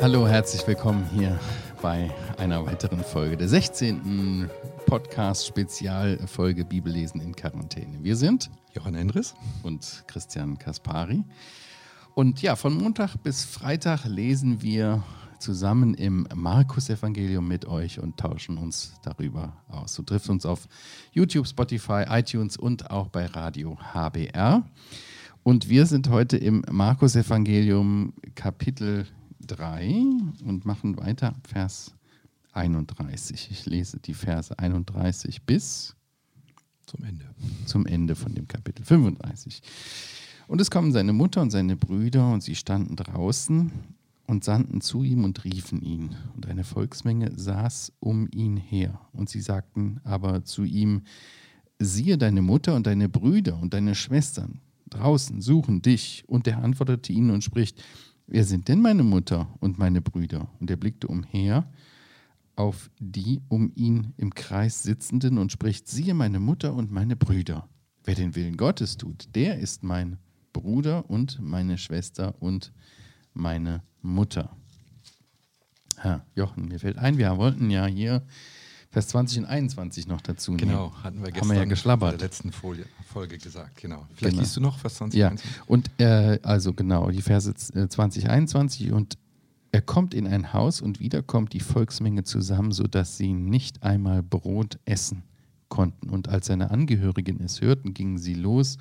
Hallo, 0.00 0.26
herzlich 0.28 0.66
willkommen 0.66 1.04
hier 1.12 1.38
bei 1.82 2.10
einer 2.38 2.64
weiteren 2.64 3.02
Folge 3.02 3.36
der 3.36 3.48
16. 3.48 4.48
Podcast-Spezialfolge 4.86 6.64
Bibellesen 6.64 7.20
in 7.20 7.34
Quarantäne. 7.34 8.02
Wir 8.02 8.16
sind 8.16 8.50
Johann 8.74 8.94
Endres 8.94 9.34
und 9.62 10.04
Christian 10.06 10.56
Kaspari. 10.56 11.24
Und 12.14 12.42
ja, 12.42 12.56
von 12.56 12.74
Montag 12.74 13.16
bis 13.22 13.44
Freitag 13.44 14.04
lesen 14.04 14.62
wir 14.62 15.02
zusammen 15.38 15.94
im 15.94 16.26
Markus-Evangelium 16.34 17.46
mit 17.46 17.66
euch 17.66 18.00
und 18.00 18.16
tauschen 18.16 18.58
uns 18.58 18.94
darüber 19.02 19.52
aus. 19.68 19.94
Du 19.94 20.02
triffst 20.02 20.30
uns 20.30 20.46
auf 20.46 20.68
YouTube, 21.12 21.46
Spotify, 21.46 22.04
iTunes 22.08 22.56
und 22.56 22.90
auch 22.90 23.08
bei 23.08 23.26
Radio 23.26 23.76
HBR. 23.92 24.64
Und 25.48 25.70
wir 25.70 25.86
sind 25.86 26.10
heute 26.10 26.36
im 26.36 26.62
Markus-Evangelium 26.70 28.12
Kapitel 28.34 29.06
3 29.46 30.04
und 30.44 30.66
machen 30.66 30.98
weiter 30.98 31.36
Vers 31.42 31.94
31. 32.52 33.48
Ich 33.50 33.64
lese 33.64 33.98
die 33.98 34.12
Verse 34.12 34.58
31 34.58 35.44
bis 35.44 35.96
zum 36.84 37.02
Ende. 37.02 37.24
Zum 37.64 37.86
Ende 37.86 38.14
von 38.14 38.34
dem 38.34 38.46
Kapitel 38.46 38.84
35. 38.84 39.62
Und 40.48 40.60
es 40.60 40.70
kommen 40.70 40.92
seine 40.92 41.14
Mutter 41.14 41.40
und 41.40 41.50
seine 41.50 41.76
Brüder 41.76 42.30
und 42.30 42.42
sie 42.42 42.54
standen 42.54 42.94
draußen 42.96 43.72
und 44.26 44.44
sandten 44.44 44.82
zu 44.82 45.02
ihm 45.02 45.24
und 45.24 45.44
riefen 45.44 45.80
ihn. 45.80 46.14
Und 46.36 46.46
eine 46.46 46.62
Volksmenge 46.62 47.32
saß 47.34 47.94
um 48.00 48.28
ihn 48.34 48.58
her. 48.58 49.00
Und 49.14 49.30
sie 49.30 49.40
sagten 49.40 49.98
aber 50.04 50.44
zu 50.44 50.64
ihm, 50.64 51.04
siehe 51.78 52.18
deine 52.18 52.42
Mutter 52.42 52.74
und 52.74 52.86
deine 52.86 53.08
Brüder 53.08 53.58
und 53.58 53.72
deine 53.72 53.94
Schwestern 53.94 54.60
draußen 54.90 55.40
suchen 55.40 55.82
dich. 55.82 56.24
Und 56.26 56.46
er 56.46 56.62
antwortete 56.62 57.12
ihnen 57.12 57.30
und 57.30 57.44
spricht, 57.44 57.82
Wer 58.30 58.44
sind 58.44 58.68
denn 58.68 58.82
meine 58.82 59.04
Mutter 59.04 59.48
und 59.60 59.78
meine 59.78 60.02
Brüder? 60.02 60.50
Und 60.60 60.70
er 60.70 60.76
blickte 60.76 61.08
umher 61.08 61.66
auf 62.56 62.90
die 62.98 63.40
um 63.48 63.72
ihn 63.74 64.12
im 64.18 64.34
Kreis 64.34 64.82
sitzenden 64.82 65.38
und 65.38 65.50
spricht, 65.50 65.88
siehe 65.88 66.12
meine 66.12 66.38
Mutter 66.38 66.74
und 66.74 66.90
meine 66.90 67.16
Brüder. 67.16 67.68
Wer 68.04 68.16
den 68.16 68.34
Willen 68.34 68.58
Gottes 68.58 68.98
tut, 68.98 69.34
der 69.34 69.58
ist 69.58 69.82
mein 69.82 70.18
Bruder 70.52 71.08
und 71.08 71.40
meine 71.40 71.78
Schwester 71.78 72.34
und 72.40 72.72
meine 73.32 73.82
Mutter. 74.02 74.54
Herr 75.96 76.26
Jochen, 76.34 76.66
mir 76.66 76.80
fällt 76.80 76.98
ein, 76.98 77.16
wir 77.16 77.36
wollten 77.38 77.70
ja 77.70 77.86
hier 77.86 78.26
Vers 78.90 79.08
20 79.08 79.40
und 79.40 79.44
21 79.46 80.06
noch 80.06 80.20
dazu 80.22 80.52
nehmen. 80.52 80.68
Genau, 80.70 80.92
hatten 81.02 81.18
wir 81.22 81.26
gestern 81.30 81.40
Haben 81.42 81.48
wir 81.50 81.58
ja 81.58 81.64
geschlabbert. 81.66 82.12
in 82.14 82.18
der 82.18 82.26
letzten 82.28 82.52
Folie, 82.52 82.86
Folge 83.12 83.36
gesagt. 83.38 83.76
Genau. 83.80 84.06
Vielleicht 84.14 84.32
Genau. 84.32 84.40
liest 84.42 84.56
du 84.56 84.60
noch 84.60 84.78
Vers 84.78 84.94
20, 84.96 85.18
Ja, 85.18 85.28
21? 85.28 85.62
und 85.68 85.90
äh, 86.00 86.38
also 86.42 86.72
genau, 86.72 87.10
die 87.10 87.20
Verse 87.22 87.50
äh, 87.74 87.88
20, 87.88 88.30
21 88.30 88.92
und 88.92 89.18
er 89.72 89.82
kommt 89.82 90.14
in 90.14 90.26
ein 90.26 90.54
Haus 90.54 90.80
und 90.80 90.98
wieder 91.00 91.22
kommt 91.22 91.52
die 91.52 91.60
Volksmenge 91.60 92.24
zusammen, 92.24 92.72
sodass 92.72 93.18
sie 93.18 93.34
nicht 93.34 93.82
einmal 93.82 94.22
Brot 94.22 94.78
essen 94.86 95.22
konnten. 95.68 96.08
Und 96.08 96.28
als 96.30 96.46
seine 96.46 96.70
Angehörigen 96.70 97.42
es 97.44 97.60
hörten, 97.60 97.92
gingen 97.92 98.16
sie 98.16 98.32
los, 98.32 98.78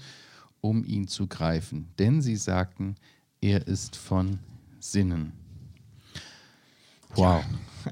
um 0.61 0.85
ihn 0.85 1.09
zu 1.09 1.27
greifen, 1.27 1.89
denn 1.99 2.21
sie 2.21 2.37
sagten, 2.37 2.95
er 3.41 3.67
ist 3.67 3.97
von 3.97 4.39
Sinnen. 4.79 5.33
Wow. 7.15 7.43
Ja, 7.85 7.91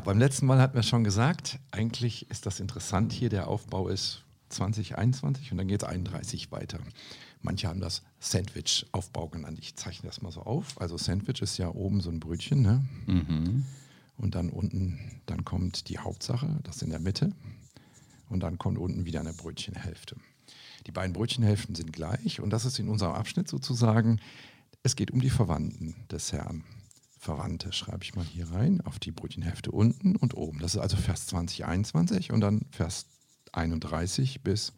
beim 0.00 0.18
letzten 0.18 0.46
Mal 0.46 0.60
hatten 0.60 0.74
wir 0.74 0.82
schon 0.82 1.04
gesagt, 1.04 1.58
eigentlich 1.70 2.30
ist 2.30 2.44
das 2.44 2.60
interessant 2.60 3.12
hier, 3.12 3.30
der 3.30 3.48
Aufbau 3.48 3.88
ist 3.88 4.24
2021 4.50 5.52
und 5.52 5.58
dann 5.58 5.68
geht 5.68 5.82
es 5.82 5.88
31 5.88 6.52
weiter. 6.52 6.80
Manche 7.40 7.68
haben 7.68 7.80
das 7.80 8.02
Sandwich-Aufbau 8.18 9.28
genannt. 9.28 9.58
Ich 9.58 9.76
zeichne 9.76 10.08
das 10.08 10.20
mal 10.20 10.32
so 10.32 10.42
auf. 10.42 10.78
Also 10.78 10.98
Sandwich 10.98 11.40
ist 11.40 11.56
ja 11.56 11.68
oben 11.70 12.02
so 12.02 12.10
ein 12.10 12.20
Brötchen, 12.20 12.60
ne? 12.60 12.84
Mhm. 13.06 13.64
Und 14.18 14.34
dann 14.34 14.50
unten, 14.50 15.22
dann 15.24 15.46
kommt 15.46 15.88
die 15.88 15.98
Hauptsache, 15.98 16.58
das 16.64 16.82
in 16.82 16.90
der 16.90 17.00
Mitte. 17.00 17.32
Und 18.28 18.40
dann 18.42 18.58
kommt 18.58 18.76
unten 18.76 19.06
wieder 19.06 19.20
eine 19.20 19.32
Brötchenhälfte. 19.32 20.16
Die 20.86 20.92
beiden 20.92 21.14
Brötchenhälften 21.14 21.74
sind 21.74 21.92
gleich 21.92 22.40
und 22.40 22.50
das 22.50 22.66
ist 22.66 22.78
in 22.78 22.90
unserem 22.90 23.14
Abschnitt 23.14 23.48
sozusagen, 23.48 24.20
es 24.82 24.94
geht 24.94 25.10
um 25.10 25.20
die 25.20 25.30
Verwandten 25.30 25.94
des 26.10 26.32
Herrn. 26.32 26.64
Verwandte 27.20 27.70
schreibe 27.74 28.02
ich 28.02 28.14
mal 28.14 28.24
hier 28.24 28.50
rein, 28.50 28.80
auf 28.80 28.98
die 28.98 29.10
Brötchenhälfte 29.10 29.70
unten 29.70 30.16
und 30.16 30.34
oben. 30.34 30.58
Das 30.60 30.74
ist 30.74 30.80
also 30.80 30.96
Vers 30.96 31.26
20, 31.26 31.66
21 31.66 32.32
und 32.32 32.40
dann 32.40 32.62
Vers 32.70 33.04
31 33.52 34.40
bis 34.40 34.72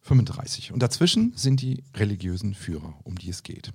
35. 0.00 0.72
Und 0.72 0.82
dazwischen 0.82 1.34
sind 1.36 1.60
die 1.60 1.84
religiösen 1.94 2.54
Führer, 2.54 2.94
um 3.04 3.16
die 3.16 3.28
es 3.28 3.42
geht. 3.42 3.74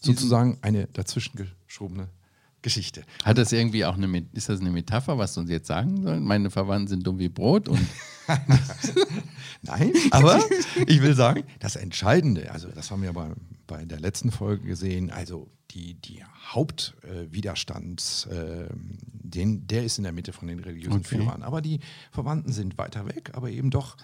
Sozusagen 0.00 0.58
eine 0.62 0.88
dazwischen 0.88 1.36
geschobene 1.66 2.08
Geschichte. 2.62 3.04
Hat 3.24 3.38
das 3.38 3.52
irgendwie 3.52 3.84
auch 3.84 3.94
eine, 3.94 4.26
ist 4.32 4.48
das 4.48 4.58
eine 4.58 4.70
Metapher, 4.70 5.18
was 5.18 5.34
du 5.34 5.40
uns 5.42 5.50
jetzt 5.50 5.68
sagen 5.68 6.02
sollen? 6.02 6.24
Meine 6.24 6.50
Verwandten 6.50 6.88
sind 6.88 7.06
dumm 7.06 7.20
wie 7.20 7.28
Brot 7.28 7.68
und 7.68 7.86
Nein, 9.62 9.92
aber 10.10 10.42
ich 10.86 11.00
will 11.02 11.14
sagen, 11.14 11.44
das 11.58 11.76
Entscheidende, 11.76 12.50
also 12.50 12.68
das 12.68 12.90
haben 12.90 13.02
wir 13.02 13.12
bei, 13.12 13.28
bei 13.70 13.84
der 13.84 14.00
letzten 14.00 14.32
Folge 14.32 14.66
gesehen, 14.66 15.10
also 15.12 15.48
die, 15.70 15.94
die 15.94 16.24
Hauptwiderstand, 16.48 18.26
äh, 18.28 18.66
den, 18.72 19.68
der 19.68 19.84
ist 19.84 19.96
in 19.98 20.02
der 20.04 20.12
Mitte 20.12 20.32
von 20.32 20.48
den 20.48 20.58
religiösen 20.58 20.98
Okay. 20.98 21.18
Führern. 21.18 21.44
Aber 21.44 21.62
die 21.62 21.78
Verwandten 22.10 22.52
sind 22.52 22.76
weiter 22.78 23.06
weg, 23.06 23.30
aber 23.32 23.48
eben 23.48 23.70
doch, 23.70 23.96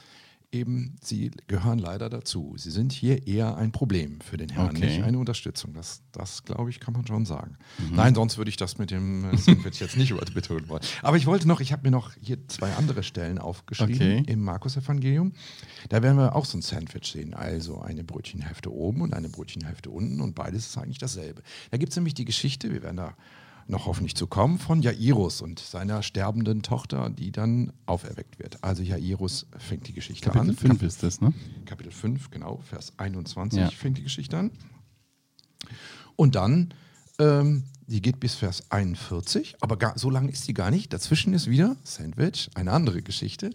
eben, 0.57 0.97
sie 1.03 1.31
gehören 1.47 1.79
leider 1.79 2.09
dazu. 2.09 2.55
Sie 2.57 2.71
sind 2.71 2.93
hier 2.93 3.27
eher 3.27 3.57
ein 3.57 3.73
Problem 3.73 4.21
für 4.21 4.37
den 4.37 4.49
Herrn, 4.49 4.71
Okay. 4.77 4.87
nicht 4.87 5.03
eine 5.03 5.19
Unterstützung. 5.19 5.75
Das, 5.75 6.03
das 6.13 6.45
glaube 6.45 6.71
ich, 6.71 6.81
kann 6.81 6.95
man 6.95 7.07
schon 7.07 7.27
sagen. 7.27 7.57
Nein, 7.93 8.15
sonst 8.15 8.39
würde 8.39 8.49
ich 8.49 8.57
das 8.57 8.79
mit 8.79 8.91
dem 8.91 9.25
äh, 9.25 9.37
Sandwich 9.37 9.79
jetzt 9.81 9.97
nicht 9.97 10.11
überbetonen 10.13 10.69
wollen. 10.69 10.83
Aber 11.03 11.17
ich 11.17 11.27
wollte 11.27 11.47
noch, 11.47 11.61
ich 11.61 11.73
habe 11.73 11.83
mir 11.85 11.91
noch 11.91 12.13
hier 12.21 12.39
zwei 12.49 12.73
andere 12.75 13.03
Stellen 13.03 13.39
aufgeschrieben 13.39 13.95
Okay. 13.95 14.23
im 14.27 14.41
Markus-Evangelium. 14.43 15.33
Da 15.89 16.03
werden 16.03 16.17
wir 16.19 16.35
auch 16.35 16.45
so 16.45 16.59
ein 16.59 16.63
Sandwich 16.63 17.07
sehen. 17.13 17.35
Also 17.35 17.81
eine 17.81 18.03
Brötchenhälfte 18.05 18.73
oben 18.73 19.03
und 19.03 19.15
eine 19.15 19.29
Brötchenhälfte 19.29 19.91
unten 19.91 20.21
und 20.21 20.35
beides 20.35 20.67
ist 20.67 20.79
eigentlich 20.79 20.99
dasselbe. 20.99 21.43
Da 21.71 21.77
gibt 21.77 21.91
es 21.91 21.97
nämlich 21.97 22.15
die 22.15 22.25
Geschichte, 22.25 22.73
wir 22.73 22.83
werden 22.83 22.97
da 22.97 23.15
noch 23.69 23.87
hoffentlich 23.87 24.15
zu 24.15 24.27
kommen, 24.27 24.59
von 24.59 24.81
Jairus 24.83 25.41
und 25.41 25.59
seiner 25.59 26.03
sterbenden 26.03 26.63
Tochter, 26.63 27.11
die 27.11 27.33
dann 27.33 27.73
auferweckt 27.87 28.39
wird. 28.39 28.63
Also 28.63 28.83
Jairus 28.83 29.47
fängt 29.59 29.89
die 29.89 29.93
Geschichte 29.93 30.31
Kapitel 30.31 30.51
an. 30.51 30.57
5 30.57 30.83
ist 30.83 31.03
das, 31.03 31.21
ne? 31.21 31.33
Kapitel 31.65 31.91
5, 31.93 32.31
genau, 32.31 32.59
Vers 32.69 32.93
21 32.99 33.59
Ja. 33.59 33.71
fängt 33.71 33.99
die 33.99 34.03
Geschichte 34.05 34.39
an. 34.39 34.51
Und 36.15 36.35
dann, 36.35 36.73
ähm, 37.19 37.65
die 37.89 38.03
geht 38.03 38.21
bis 38.21 38.35
Vers 38.35 38.71
41, 38.71 39.57
aber 39.61 39.77
gar, 39.77 39.99
so 39.99 40.11
lang 40.11 40.29
ist 40.29 40.45
sie 40.45 40.55
gar 40.55 40.71
nicht. 40.71 40.93
Dazwischen 40.93 41.35
ist 41.35 41.49
wieder 41.49 41.77
Sandwich, 41.85 42.51
eine 42.55 42.73
andere 42.73 43.03
Geschichte. 43.03 43.51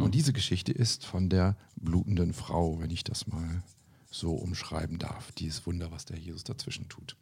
Und 0.00 0.14
diese 0.14 0.32
Geschichte 0.32 0.72
ist 0.72 1.04
von 1.04 1.28
der 1.28 1.56
blutenden 1.76 2.32
Frau, 2.32 2.80
wenn 2.80 2.90
ich 2.90 3.04
das 3.04 3.26
mal 3.28 3.62
so 4.10 4.32
umschreiben 4.34 4.98
darf. 4.98 5.30
Dieses 5.32 5.66
Wunder, 5.66 5.92
was 5.92 6.04
der 6.04 6.18
Jesus 6.18 6.42
dazwischen 6.42 6.88
tut. 6.88 7.16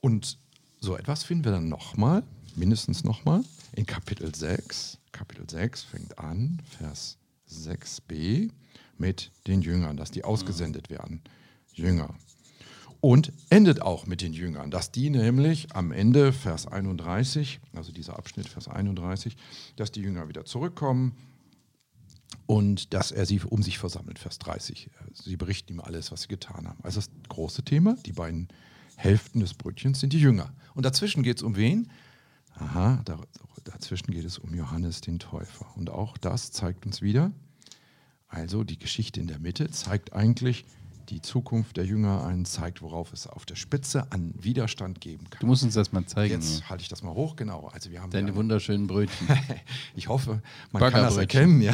Und 0.00 0.38
so 0.80 0.96
etwas 0.96 1.24
finden 1.24 1.44
wir 1.44 1.52
dann 1.52 1.68
nochmal, 1.68 2.22
mindestens 2.54 3.04
nochmal, 3.04 3.42
in 3.74 3.86
Kapitel 3.86 4.34
6. 4.34 4.98
Kapitel 5.12 5.48
6 5.48 5.82
fängt 5.82 6.18
an, 6.18 6.62
Vers 6.78 7.18
6b, 7.50 8.50
mit 8.96 9.30
den 9.46 9.62
Jüngern, 9.62 9.96
dass 9.96 10.10
die 10.10 10.24
ausgesendet 10.24 10.90
werden. 10.90 11.22
Jünger. 11.72 12.14
Und 13.00 13.32
endet 13.48 13.80
auch 13.80 14.06
mit 14.06 14.22
den 14.22 14.32
Jüngern, 14.32 14.70
dass 14.70 14.90
die 14.90 15.10
nämlich 15.10 15.74
am 15.74 15.92
Ende, 15.92 16.32
Vers 16.32 16.66
31, 16.66 17.60
also 17.72 17.92
dieser 17.92 18.18
Abschnitt, 18.18 18.48
Vers 18.48 18.66
31, 18.66 19.36
dass 19.76 19.92
die 19.92 20.00
Jünger 20.00 20.28
wieder 20.28 20.44
zurückkommen 20.44 21.16
und 22.46 22.92
dass 22.94 23.12
er 23.12 23.24
sie 23.24 23.40
um 23.40 23.62
sich 23.62 23.78
versammelt, 23.78 24.18
Vers 24.18 24.38
30. 24.40 24.90
Sie 25.12 25.36
berichten 25.36 25.74
ihm 25.74 25.80
alles, 25.80 26.10
was 26.10 26.22
sie 26.22 26.28
getan 26.28 26.66
haben. 26.66 26.78
Also 26.82 26.98
das 26.98 27.10
große 27.28 27.62
Thema, 27.62 27.96
die 28.04 28.12
beiden 28.12 28.48
Hälften 28.98 29.38
des 29.40 29.54
Brötchens 29.54 30.00
sind 30.00 30.12
die 30.12 30.20
Jünger. 30.20 30.52
Und 30.74 30.84
dazwischen 30.84 31.22
geht 31.22 31.36
es 31.36 31.42
um 31.44 31.54
wen? 31.56 31.88
Aha, 32.58 33.00
da, 33.04 33.20
dazwischen 33.64 34.10
geht 34.10 34.24
es 34.24 34.38
um 34.38 34.52
Johannes 34.54 35.00
den 35.00 35.20
Täufer. 35.20 35.66
Und 35.76 35.88
auch 35.88 36.18
das 36.18 36.50
zeigt 36.50 36.84
uns 36.84 37.00
wieder, 37.00 37.30
also 38.26 38.64
die 38.64 38.78
Geschichte 38.78 39.20
in 39.20 39.28
der 39.28 39.38
Mitte 39.38 39.70
zeigt 39.70 40.12
eigentlich 40.12 40.64
die 41.08 41.22
Zukunft 41.22 41.76
der 41.76 41.86
Jünger 41.86 42.26
ein, 42.26 42.44
zeigt, 42.44 42.82
worauf 42.82 43.12
es 43.12 43.26
auf 43.26 43.46
der 43.46 43.54
Spitze 43.54 44.10
an 44.10 44.34
Widerstand 44.36 45.00
geben 45.00 45.24
Du 45.30 45.38
kann. 45.38 45.46
musst 45.46 45.62
uns 45.62 45.74
das 45.74 45.92
mal 45.92 46.04
zeigen. 46.04 46.34
Jetzt 46.34 46.68
halte 46.68 46.82
ich 46.82 46.88
das 46.88 47.02
mal 47.02 47.14
hoch, 47.14 47.36
genau. 47.36 47.68
Also 47.68 47.90
wir 47.90 48.02
haben 48.02 48.10
Deine 48.10 48.34
wunderschönen 48.34 48.88
Brötchen. 48.88 49.28
ich 49.94 50.08
hoffe, 50.08 50.42
man 50.72 50.82
kann 50.82 51.02
das 51.02 51.16
erkennen, 51.16 51.62
ja. 51.62 51.72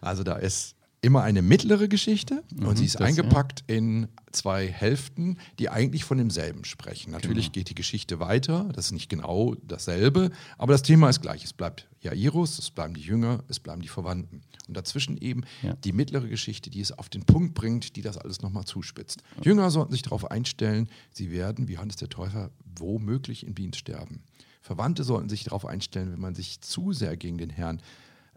Also 0.00 0.24
da 0.24 0.36
ist 0.36 0.75
immer 1.02 1.22
eine 1.22 1.42
mittlere 1.42 1.88
Geschichte 1.88 2.42
und 2.52 2.60
Mhm, 2.62 2.76
sie 2.76 2.84
ist 2.86 2.94
das, 2.96 3.02
eingepackt 3.02 3.62
in 3.66 4.08
zwei 4.32 4.66
Hälften, 4.66 5.38
die 5.58 5.68
eigentlich 5.68 6.04
von 6.04 6.18
demselben 6.18 6.64
sprechen. 6.64 7.10
Natürlich 7.12 7.46
Genau. 7.46 7.52
geht 7.54 7.70
die 7.70 7.74
Geschichte 7.74 8.18
weiter, 8.18 8.68
das 8.74 8.86
ist 8.86 8.92
nicht 8.92 9.08
genau 9.08 9.54
dasselbe, 9.66 10.30
aber 10.58 10.72
das 10.72 10.82
Thema 10.82 11.08
ist 11.08 11.20
gleich. 11.22 11.44
Es 11.44 11.52
bleibt 11.52 11.88
Jairus, 12.00 12.58
es 12.58 12.70
bleiben 12.70 12.94
die 12.94 13.00
Jünger, 13.02 13.44
es 13.48 13.60
bleiben 13.60 13.82
die 13.82 13.88
Verwandten. 13.88 14.42
Und 14.68 14.76
dazwischen 14.76 15.16
eben 15.18 15.42
Ja. 15.62 15.74
die 15.74 15.92
mittlere 15.92 16.28
Geschichte, 16.28 16.70
die 16.70 16.80
es 16.80 16.92
auf 16.92 17.08
den 17.08 17.24
Punkt 17.24 17.54
bringt, 17.54 17.94
die 17.96 18.02
das 18.02 18.18
alles 18.18 18.42
nochmal 18.42 18.64
zuspitzt. 18.64 19.22
Jünger 19.42 19.70
sollten 19.70 19.92
sich 19.92 20.02
darauf 20.02 20.30
einstellen, 20.30 20.88
sie 21.12 21.30
werden, 21.30 21.68
wie 21.68 21.74
Johannes 21.74 21.96
der 21.96 22.08
Täufer, 22.08 22.50
womöglich 22.78 23.46
in 23.46 23.54
Dienst 23.54 23.78
sterben. 23.78 24.22
Verwandte 24.60 25.04
sollten 25.04 25.28
sich 25.28 25.44
darauf 25.44 25.64
einstellen, 25.64 26.12
wenn 26.12 26.20
man 26.20 26.34
sich 26.34 26.60
zu 26.60 26.92
sehr 26.92 27.16
gegen 27.16 27.38
den 27.38 27.50
Herrn 27.50 27.80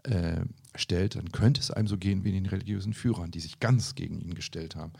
äh, 0.04 0.40
stellt, 0.74 1.16
dann 1.16 1.32
könnte 1.32 1.60
es 1.60 1.70
einem 1.70 1.88
so 1.88 1.96
gehen 1.96 2.24
wie 2.24 2.32
den 2.32 2.46
religiösen 2.46 2.94
Führern, 2.94 3.30
die 3.30 3.40
sich 3.40 3.60
ganz 3.60 3.94
gegen 3.94 4.18
ihn 4.20 4.34
gestellt 4.34 4.76
haben. 4.76 4.92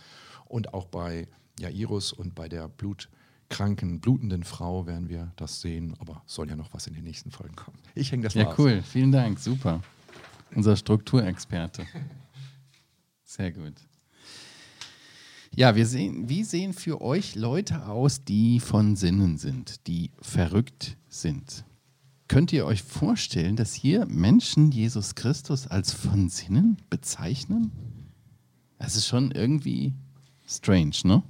Und 0.47 0.75
auch 0.75 0.87
bei 0.87 1.29
Jairus 1.59 2.13
und 2.13 2.35
bei 2.35 2.49
der 2.49 2.69
blutkranken, 2.69 4.01
blutenden 4.01 4.45
Frau 4.45 4.87
werden 4.87 5.09
wir 5.09 5.33
das 5.37 5.61
sehen, 5.61 5.95
aber 5.99 6.23
soll 6.27 6.49
ja 6.49 6.57
noch 6.57 6.73
was 6.75 6.87
in 6.87 6.95
den 6.95 7.05
nächsten 7.05 7.31
Folgen 7.31 7.57
kommen. 7.57 7.79
Ich 7.95 8.11
hänge 8.11 8.25
das 8.25 8.35
mal 8.35 8.43
Ja, 8.43 8.55
cool. 8.59 8.83
Vielen 8.83 9.13
Dank. 9.13 9.39
Super. 9.39 9.83
Unser 10.55 10.77
Strukturexperte. 10.77 11.87
Sehr 13.25 13.53
gut. 13.53 13.75
Ja, 15.55 15.75
wir 15.75 15.87
sehen, 15.87 16.29
wie 16.29 16.45
sehen 16.45 16.73
für 16.73 17.01
euch 17.01 17.35
Leute 17.35 17.87
aus, 17.87 18.25
die 18.25 18.61
von 18.61 18.97
Sinnen 18.97 19.37
sind, 19.37 19.87
die 19.89 20.13
verrückt 20.21 20.97
sind? 21.09 21.65
Könnt 22.31 22.53
ihr 22.53 22.65
euch 22.65 22.85
vorstellen, 22.85 23.57
dass 23.57 23.75
hier 23.75 24.07
Menschen 24.07 24.71
Jesus 24.71 25.17
Christus 25.17 25.67
als 25.67 25.93
von 25.93 26.29
Sinnen 26.29 26.77
bezeichnen? 26.89 27.73
Das 28.79 28.95
ist 28.95 29.09
schon 29.09 29.33
irgendwie 29.33 29.95
strange, 30.47 30.95
ne? 31.03 31.25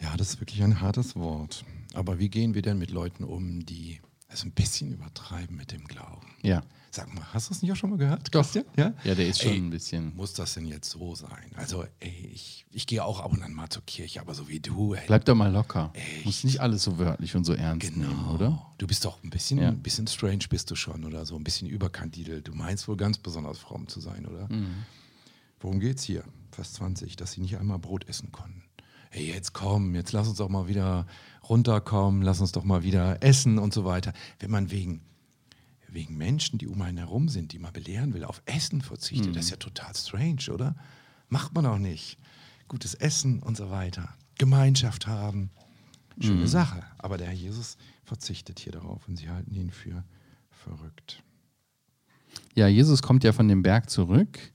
Ja, 0.00 0.16
das 0.16 0.30
ist 0.30 0.40
wirklich 0.40 0.60
ein 0.64 0.80
hartes 0.80 1.14
Wort. 1.14 1.64
Aber 1.94 2.18
wie 2.18 2.28
gehen 2.28 2.54
wir 2.54 2.62
denn 2.62 2.78
mit 2.78 2.90
Leuten 2.90 3.22
um, 3.22 3.64
die 3.64 4.00
es 4.28 4.44
ein 4.44 4.52
bisschen 4.52 4.92
übertreiben 4.92 5.56
mit 5.56 5.72
dem 5.72 5.84
Glauben? 5.86 6.26
Ja. 6.42 6.62
Sag 6.90 7.12
mal, 7.14 7.22
hast 7.34 7.50
du 7.50 7.54
es 7.54 7.60
nicht 7.60 7.70
auch 7.72 7.76
schon 7.76 7.90
mal 7.90 7.98
gehört? 7.98 8.34
Doch. 8.34 8.40
Christian? 8.42 8.64
Ja? 8.76 8.94
Ja, 9.04 9.14
der 9.14 9.28
ist 9.28 9.42
schon 9.42 9.52
Ey, 9.52 9.58
ein 9.58 9.68
bisschen. 9.70 10.16
Muss 10.16 10.32
das 10.32 10.54
denn 10.54 10.66
jetzt 10.66 10.88
so 10.90 11.14
sein? 11.14 11.50
Also, 11.56 11.84
ey, 12.00 12.30
ich, 12.32 12.64
ich 12.70 12.86
gehe 12.86 13.04
auch 13.04 13.20
ab 13.20 13.32
und 13.32 13.42
an 13.42 13.52
mal 13.52 13.68
zur 13.68 13.84
Kirche, 13.84 14.20
aber 14.20 14.32
so 14.34 14.48
wie 14.48 14.60
du, 14.60 14.94
ey. 14.94 15.02
Bleib 15.06 15.26
doch 15.26 15.34
mal 15.34 15.52
locker. 15.52 15.90
Echt? 15.92 16.24
Muss 16.24 16.42
nicht 16.44 16.60
alles 16.60 16.82
so 16.84 16.96
wörtlich 16.98 17.36
und 17.36 17.44
so 17.44 17.52
ernst 17.52 17.94
nehmen, 17.96 18.26
oder? 18.28 18.66
Du 18.78 18.86
bist 18.86 19.04
doch 19.04 19.22
ein 19.22 19.28
bisschen, 19.30 19.58
Ja. 19.58 19.68
ein 19.68 19.82
bisschen 19.82 20.06
strange 20.06 20.44
bist 20.48 20.70
du 20.70 20.74
schon 20.74 21.04
oder 21.04 21.26
so, 21.26 21.36
ein 21.36 21.44
bisschen 21.44 21.68
überkandidelt. 21.68 22.48
Du 22.48 22.54
meinst 22.54 22.88
wohl 22.88 22.96
ganz 22.96 23.18
besonders 23.18 23.58
fromm 23.58 23.88
zu 23.88 24.00
sein, 24.00 24.24
oder? 24.24 24.48
Mhm. 24.50 24.84
Worum 25.60 25.80
geht's 25.80 26.02
hier? 26.04 26.24
Vers 26.52 26.72
20, 26.74 27.16
dass 27.16 27.32
sie 27.32 27.42
nicht 27.42 27.58
einmal 27.58 27.78
Brot 27.78 28.08
essen 28.08 28.32
konnten. 28.32 28.62
Hey, 29.16 29.28
jetzt 29.28 29.54
komm, 29.54 29.94
jetzt 29.94 30.12
lass 30.12 30.28
uns 30.28 30.36
doch 30.36 30.50
mal 30.50 30.68
wieder 30.68 31.06
runterkommen, 31.48 32.20
lass 32.20 32.42
uns 32.42 32.52
doch 32.52 32.64
mal 32.64 32.82
wieder 32.82 33.22
essen 33.22 33.56
und 33.56 33.72
so 33.72 33.86
weiter. 33.86 34.12
Wenn 34.40 34.50
man 34.50 34.70
wegen, 34.70 35.00
wegen 35.88 36.18
Menschen, 36.18 36.58
die 36.58 36.66
um 36.66 36.82
einen 36.82 36.98
herum 36.98 37.30
sind, 37.30 37.52
die 37.52 37.58
man 37.58 37.72
belehren 37.72 38.12
will, 38.12 38.24
auf 38.24 38.42
Essen 38.44 38.82
verzichtet, 38.82 39.34
das 39.34 39.46
ist 39.46 39.52
ja 39.52 39.56
total 39.56 39.96
strange, 39.96 40.52
oder? 40.52 40.76
Macht 41.30 41.54
man 41.54 41.64
auch 41.64 41.78
nicht. 41.78 42.18
Gutes 42.68 42.92
Essen 42.92 43.42
und 43.42 43.56
so 43.56 43.70
weiter. 43.70 44.14
Gemeinschaft 44.36 45.06
haben. 45.06 45.48
Schöne 46.20 46.46
Sache. 46.46 46.82
Aber 46.98 47.16
der 47.16 47.28
Herr 47.28 47.32
Jesus 47.32 47.78
verzichtet 48.04 48.60
hier 48.60 48.72
darauf 48.72 49.08
und 49.08 49.16
sie 49.16 49.30
halten 49.30 49.54
ihn 49.54 49.70
für 49.70 50.04
verrückt. 50.50 51.22
Ja, 52.54 52.68
Jesus 52.68 53.00
kommt 53.00 53.24
ja 53.24 53.32
von 53.32 53.48
dem 53.48 53.62
Berg 53.62 53.88
zurück, 53.88 54.52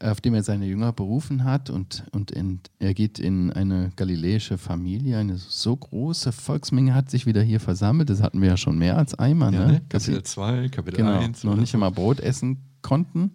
auf 0.00 0.20
dem 0.20 0.34
er 0.34 0.42
seine 0.42 0.66
Jünger 0.66 0.92
berufen 0.92 1.44
hat 1.44 1.70
und, 1.70 2.04
und 2.12 2.30
in, 2.30 2.60
er 2.78 2.92
geht 2.94 3.18
in 3.18 3.50
eine 3.52 3.90
galiläische 3.96 4.58
Familie. 4.58 5.18
Eine 5.18 5.38
so 5.38 5.74
große 5.76 6.32
Volksmenge 6.32 6.94
hat 6.94 7.10
sich 7.10 7.24
wieder 7.26 7.42
hier 7.42 7.60
versammelt. 7.60 8.10
Das 8.10 8.22
hatten 8.22 8.40
wir 8.42 8.48
ja 8.48 8.56
schon 8.56 8.78
mehr 8.78 8.98
als 8.98 9.14
einmal. 9.14 9.50
ne? 9.52 9.82
Dass 9.88 10.04
sie- 10.04 10.22
2, 10.22 10.68
Kapitel 10.68 10.98
genau, 10.98 11.20
noch 11.44 11.56
nicht 11.56 11.72
einmal 11.74 11.90
Brot 11.92 12.20
essen 12.20 12.58
konnten. 12.82 13.32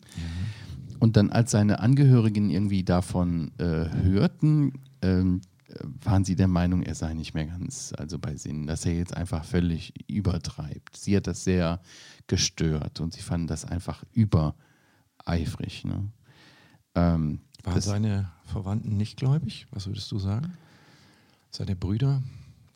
Und 0.99 1.17
dann, 1.17 1.31
als 1.31 1.49
seine 1.51 1.79
Angehörigen 1.79 2.51
irgendwie 2.51 2.83
davon 2.83 3.51
äh, 3.57 3.89
hörten, 4.03 4.73
ähm, 5.01 5.41
äh, 5.67 5.73
waren 6.03 6.23
sie 6.23 6.35
der 6.35 6.47
Meinung, 6.47 6.83
er 6.83 6.93
sei 6.93 7.15
nicht 7.15 7.33
mehr 7.33 7.45
ganz 7.47 7.91
also 7.97 8.19
bei 8.19 8.35
Sinnen, 8.35 8.67
dass 8.67 8.85
er 8.85 8.93
jetzt 8.93 9.17
einfach 9.17 9.43
völlig 9.43 9.93
übertreibt. 10.07 10.95
Sie 10.95 11.15
hat 11.17 11.25
das 11.25 11.43
sehr 11.43 11.79
gestört 12.27 12.99
und 12.99 13.13
sie 13.13 13.21
fanden 13.21 13.47
das 13.47 13.65
einfach 13.65 14.03
übereifrig. 14.13 15.85
Ne? 15.85 16.09
Ähm, 16.95 17.39
Waren 17.63 17.81
seine 17.81 18.31
Verwandten 18.45 18.97
nicht 18.97 19.17
gläubig? 19.17 19.67
Was 19.71 19.87
würdest 19.87 20.11
du 20.11 20.19
sagen? 20.19 20.53
Seine 21.51 21.75
Brüder? 21.75 22.21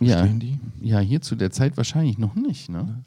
Ja. 0.02 0.20
Stehen 0.26 0.40
die? 0.40 0.60
ja, 0.82 1.00
hier 1.00 1.22
zu 1.22 1.36
der 1.36 1.52
Zeit 1.52 1.78
wahrscheinlich 1.78 2.18
noch 2.18 2.36
nicht. 2.36 2.70
Ne? 2.70 3.04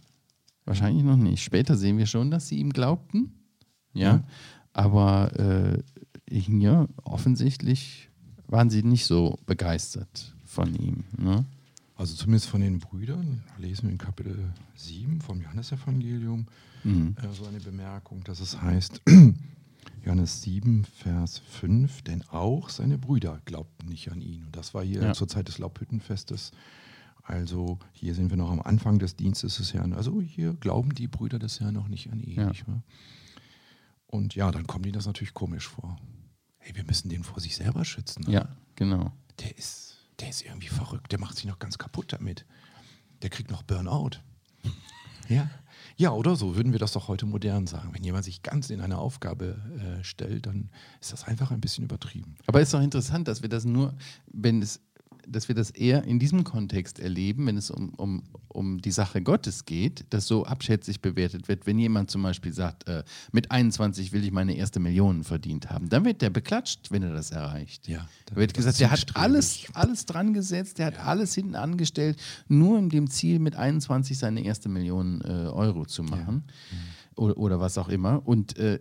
Wahrscheinlich 0.65 1.05
noch 1.05 1.17
nicht. 1.17 1.43
Später 1.43 1.77
sehen 1.77 1.99
wir 1.99 2.07
schon, 2.07 2.31
dass 2.31 2.49
sie 2.49 2.59
ihm 2.59 2.73
glaubten. 2.73 3.33
Ja. 3.93 4.15
Ja. 4.17 4.23
Aber 4.73 5.39
äh, 5.39 5.83
hier 6.31 6.89
offensichtlich 7.05 8.09
waren 8.47 8.71
sie 8.71 8.83
nicht 8.83 9.05
so 9.07 9.39
begeistert 9.47 10.35
von 10.45 10.75
ihm. 10.75 11.05
Ne? 11.17 11.45
Also 11.97 12.15
zumindest 12.15 12.49
von 12.49 12.61
den 12.61 12.79
Brüdern 12.79 13.43
lesen 13.59 13.85
wir 13.85 13.91
in 13.93 13.99
Kapitel 13.99 14.51
7 14.77 15.21
vom 15.21 15.41
Johannesevangelium 15.41 16.47
Mhm. 16.85 17.17
äh, 17.21 17.35
so 17.35 17.45
eine 17.47 17.59
Bemerkung, 17.59 18.23
dass 18.23 18.39
es 18.39 18.63
heißt, 18.63 19.03
Johannes 20.09 20.41
7, 20.41 20.87
Vers 20.87 21.39
5, 21.39 22.01
denn 22.01 22.23
auch 22.31 22.71
seine 22.71 22.97
Brüder 22.97 23.43
glaubten 23.45 23.89
nicht 23.89 24.11
an 24.11 24.23
ihn. 24.23 24.43
Und 24.45 24.57
das 24.57 24.73
war 24.73 24.83
hier 24.83 25.03
Ja. 25.03 25.13
zur 25.13 25.29
Zeit 25.29 25.49
des 25.49 25.59
Laubhüttenfestes. 25.59 26.53
Also 27.25 27.79
hier 27.93 28.15
sind 28.15 28.31
wir 28.31 28.39
noch 28.39 28.51
am 28.51 28.63
Anfang 28.63 28.99
des 28.99 29.17
Dienstes 29.17 29.59
des 29.59 29.75
Herrn. 29.75 29.93
Also 29.93 30.23
hier 30.23 30.55
glauben 30.55 30.95
die 30.95 31.09
Brüder 31.09 31.39
des 31.39 31.61
Herrn 31.61 31.75
noch 31.75 31.89
nicht 31.89 32.11
an 32.11 32.21
ihn. 32.21 32.39
Ja. 32.41 32.49
Nicht? 32.49 32.65
Und 34.07 34.35
ja, 34.35 34.51
dann 34.51 34.67
kommt 34.67 34.87
ihnen 34.87 34.95
das 34.95 35.05
natürlich 35.05 35.35
komisch 35.35 35.69
vor. 35.69 35.99
Hey, 36.57 36.75
wir 36.75 36.85
müssen 36.85 37.11
den 37.11 37.23
vor 37.23 37.41
sich 37.41 37.55
selber 37.55 37.85
schützen. 37.85 38.25
oder? 38.25 38.33
Ja, 38.33 38.49
genau. 38.77 39.13
Der 39.41 39.59
ist, 39.59 39.99
der 40.21 40.31
ist 40.31 40.41
irgendwie 40.43 40.69
verrückt. 40.69 41.13
Der 41.13 41.21
macht 41.21 41.37
sich 41.37 41.45
noch 41.45 41.59
ganz 41.59 41.77
kaputt 41.77 42.15
damit. 42.15 42.47
Der 43.21 43.29
kriegt 43.29 43.51
noch 43.51 43.63
Burnout. 43.63 44.13
Ja. 45.29 45.51
Ja, 45.97 46.13
oder 46.13 46.37
so 46.37 46.57
würden 46.57 46.73
wir 46.73 46.79
das 46.79 46.93
doch 46.93 47.09
heute 47.09 47.27
modern 47.27 47.67
sagen. 47.67 47.91
Wenn 47.93 48.05
jemand 48.05 48.25
sich 48.25 48.43
ganz 48.43 48.71
in 48.71 48.81
eine 48.81 48.99
Aufgabe 48.99 49.57
äh, 49.79 50.05
stellt, 50.05 50.47
dann 50.47 50.71
ist 51.01 51.13
das 51.13 51.25
einfach 51.25 51.51
ein 51.51 51.61
bisschen 51.61 51.85
übertrieben. 51.85 52.37
Aber 52.47 52.61
es 52.61 52.69
ist 52.69 52.75
doch 52.75 52.83
interessant, 52.83 53.29
dass 53.29 53.43
wir 53.43 53.49
das 53.49 53.65
nur, 53.65 53.95
wenn 54.27 54.63
es, 54.63 54.81
dass 55.31 55.49
wir 55.49 55.55
das 55.55 55.71
eher 55.71 56.05
in 56.05 56.19
diesem 56.19 56.45
Kontext 56.45 56.99
erleben, 56.99 57.47
wenn 57.47 57.57
es 57.57 57.71
um, 57.71 57.91
um, 57.95 58.23
um 58.49 58.81
die 58.81 58.91
Sache 58.91 59.23
Gottes 59.23 59.65
geht, 59.65 60.07
dass 60.11 60.27
so 60.27 60.45
abschätzig 60.45 61.01
bewertet 61.01 61.49
wird. 61.49 61.67
Wenn 61.67 61.79
jemand 61.79 62.11
zum 62.11 62.23
Beispiel 62.23 62.53
sagt, 62.53 62.89
äh, 62.89 63.05
mit 63.33 63.51
21 63.51 64.13
will 64.13 64.25
ich 64.25 64.33
meine 64.33 64.55
erste 64.57 64.81
Million 64.81 65.25
verdient 65.25 65.71
haben, 65.71 65.89
dann 65.89 66.05
wird 66.05 66.23
der 66.23 66.31
beklatscht, 66.31 66.91
wenn 66.91 67.03
er 67.03 67.13
das 67.13 67.31
erreicht. 67.31 67.89
Ja, 67.89 68.09
Da 68.27 68.37
wird 68.37 68.55
gesagt, 68.55 68.81
der 68.81 68.91
hat 68.91 69.17
alles, 69.17 69.67
alles 69.75 70.07
dran 70.07 70.35
gesetzt, 70.35 70.79
der 70.79 70.87
hat 70.87 70.99
alles 70.99 71.35
hinten 71.35 71.55
angestellt, 71.55 72.21
nur 72.49 72.79
in 72.79 72.89
dem 72.89 73.11
Ziel, 73.11 73.39
mit 73.39 73.57
21 73.57 74.19
seine 74.19 74.45
erste 74.45 74.69
Million 74.69 75.21
äh, 75.23 75.27
Euro 75.27 75.85
zu 75.85 76.03
machen 76.03 76.45
oder, 77.17 77.37
oder 77.37 77.61
was 77.61 77.79
auch 77.79 77.89
immer. 77.89 78.27
Und 78.27 78.57
äh, 78.59 78.81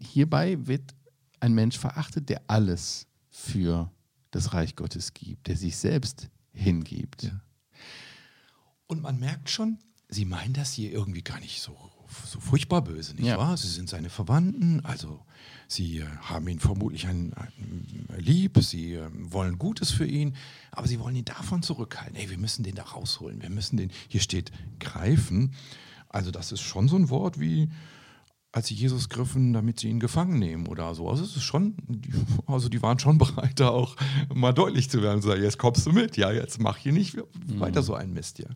hierbei 0.00 0.58
wird 0.66 0.94
ein 1.40 1.54
Mensch 1.54 1.78
verachtet, 1.78 2.28
der 2.28 2.42
alles 2.46 3.06
für 3.30 3.90
das 4.36 4.52
Reich 4.52 4.76
Gottes 4.76 5.14
gibt, 5.14 5.48
der 5.48 5.56
sich 5.56 5.76
selbst 5.76 6.28
hingibt. 6.52 7.24
Ja. 7.24 7.40
Und 8.86 9.02
man 9.02 9.18
merkt 9.18 9.50
schon, 9.50 9.78
sie 10.08 10.24
meinen 10.24 10.54
das 10.54 10.72
hier 10.72 10.92
irgendwie 10.92 11.22
gar 11.22 11.40
nicht 11.40 11.60
so, 11.60 11.76
so 12.26 12.38
furchtbar 12.38 12.82
böse, 12.82 13.14
nicht 13.14 13.24
Ja. 13.26 13.38
wahr? 13.38 13.56
Sie 13.56 13.68
sind 13.68 13.88
seine 13.88 14.10
Verwandten, 14.10 14.84
also 14.84 15.20
sie 15.66 15.98
äh, 15.98 16.06
haben 16.20 16.46
ihn 16.46 16.60
vermutlich 16.60 17.06
ein, 17.08 17.34
ein, 17.34 18.06
lieb, 18.16 18.58
sie 18.62 18.94
äh, 18.94 19.08
wollen 19.12 19.58
Gutes 19.58 19.90
für 19.90 20.06
ihn, 20.06 20.36
aber 20.70 20.86
sie 20.86 21.00
wollen 21.00 21.16
ihn 21.16 21.24
davon 21.24 21.62
zurückhalten. 21.62 22.14
Ey, 22.16 22.30
wir 22.30 22.38
müssen 22.38 22.62
den 22.62 22.76
da 22.76 22.84
rausholen, 22.84 23.42
wir 23.42 23.50
müssen 23.50 23.76
den, 23.76 23.90
hier 24.08 24.20
steht 24.20 24.52
greifen. 24.78 25.52
Also 26.08 26.30
das 26.30 26.52
ist 26.52 26.60
schon 26.60 26.88
so 26.88 26.96
ein 26.96 27.10
Wort 27.10 27.40
wie, 27.40 27.68
als 28.56 28.68
sie 28.68 28.74
Jesus 28.74 29.10
griffen, 29.10 29.52
damit 29.52 29.80
sie 29.80 29.88
ihn 29.90 30.00
gefangen 30.00 30.38
nehmen 30.38 30.66
oder 30.66 30.94
so. 30.94 31.10
Also 31.10 31.22
es 31.24 31.36
ist 31.36 31.42
schon, 31.42 31.74
also 32.46 32.70
die 32.70 32.80
waren 32.80 32.98
schon 32.98 33.18
bereit, 33.24 33.60
da 33.60 33.68
auch 33.68 33.96
mal 34.34 34.52
deutlich 34.54 34.88
zu 34.88 35.02
werden 35.02 35.16
und 35.16 35.22
zu 35.22 35.28
sagen, 35.28 35.42
jetzt 35.42 35.58
kommst 35.58 35.84
du 35.84 35.92
mit, 35.92 36.16
ja, 36.16 36.32
jetzt 36.32 36.58
mach 36.58 36.78
hier 36.78 36.92
nicht 36.92 37.18
weiter 37.58 37.82
so 37.82 37.92
einen 37.94 38.14
Mist, 38.14 38.38
ja. 38.38 38.48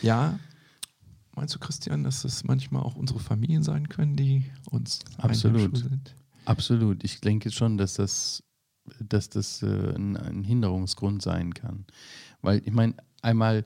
Ja, 0.00 0.38
meinst 1.34 1.56
du, 1.56 1.58
Christian, 1.58 2.04
dass 2.04 2.24
es 2.24 2.44
manchmal 2.44 2.82
auch 2.84 2.94
unsere 2.94 3.18
Familien 3.18 3.64
sein 3.64 3.88
können, 3.88 4.14
die 4.14 4.44
uns 4.70 5.00
Absolut. 5.18 5.76
sind? 5.76 6.14
Absolut. 6.44 7.02
Ich 7.02 7.20
denke 7.20 7.50
schon, 7.50 7.76
dass 7.78 7.94
das, 7.94 8.44
dass 9.00 9.28
das 9.28 9.60
äh, 9.64 9.66
ein, 9.96 10.16
ein 10.16 10.44
Hinderungsgrund 10.44 11.20
sein 11.20 11.52
kann. 11.52 11.84
Weil 12.42 12.62
ich 12.64 12.72
meine, 12.72 12.94
einmal 13.22 13.64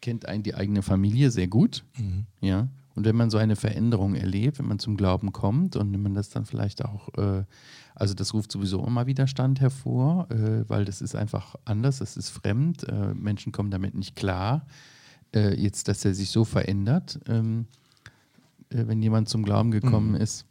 kennt 0.00 0.24
einen 0.24 0.42
die 0.42 0.54
eigene 0.54 0.80
Familie 0.80 1.30
sehr 1.30 1.46
gut, 1.48 1.84
Mhm. 1.98 2.24
ja, 2.40 2.68
Und 2.94 3.04
wenn 3.04 3.16
man 3.16 3.30
so 3.30 3.38
eine 3.38 3.56
Veränderung 3.56 4.14
erlebt, 4.14 4.58
wenn 4.58 4.66
man 4.66 4.78
zum 4.78 4.96
Glauben 4.96 5.32
kommt 5.32 5.76
und 5.76 5.92
wenn 5.92 6.02
man 6.02 6.14
das 6.14 6.30
dann 6.30 6.44
vielleicht 6.44 6.84
auch, 6.84 7.08
äh, 7.16 7.44
also 7.94 8.14
das 8.14 8.34
ruft 8.34 8.50
sowieso 8.50 8.84
immer 8.84 9.06
Widerstand 9.06 9.60
hervor, 9.60 10.28
äh, 10.30 10.68
weil 10.68 10.84
das 10.84 11.00
ist 11.00 11.14
einfach 11.14 11.54
anders, 11.64 11.98
das 11.98 12.16
ist 12.16 12.30
fremd, 12.30 12.88
äh, 12.88 13.14
Menschen 13.14 13.52
kommen 13.52 13.70
damit 13.70 13.94
nicht 13.94 14.16
klar. 14.16 14.66
Äh, 15.34 15.54
jetzt, 15.60 15.86
dass 15.86 16.04
er 16.04 16.14
sich 16.14 16.30
so 16.30 16.44
verändert, 16.44 17.20
ähm, 17.28 17.66
äh, 18.70 18.86
wenn 18.88 19.00
jemand 19.00 19.28
zum 19.28 19.44
Glauben 19.44 19.70
gekommen 19.70 20.10
Mhm. 20.10 20.16
ist. 20.16 20.44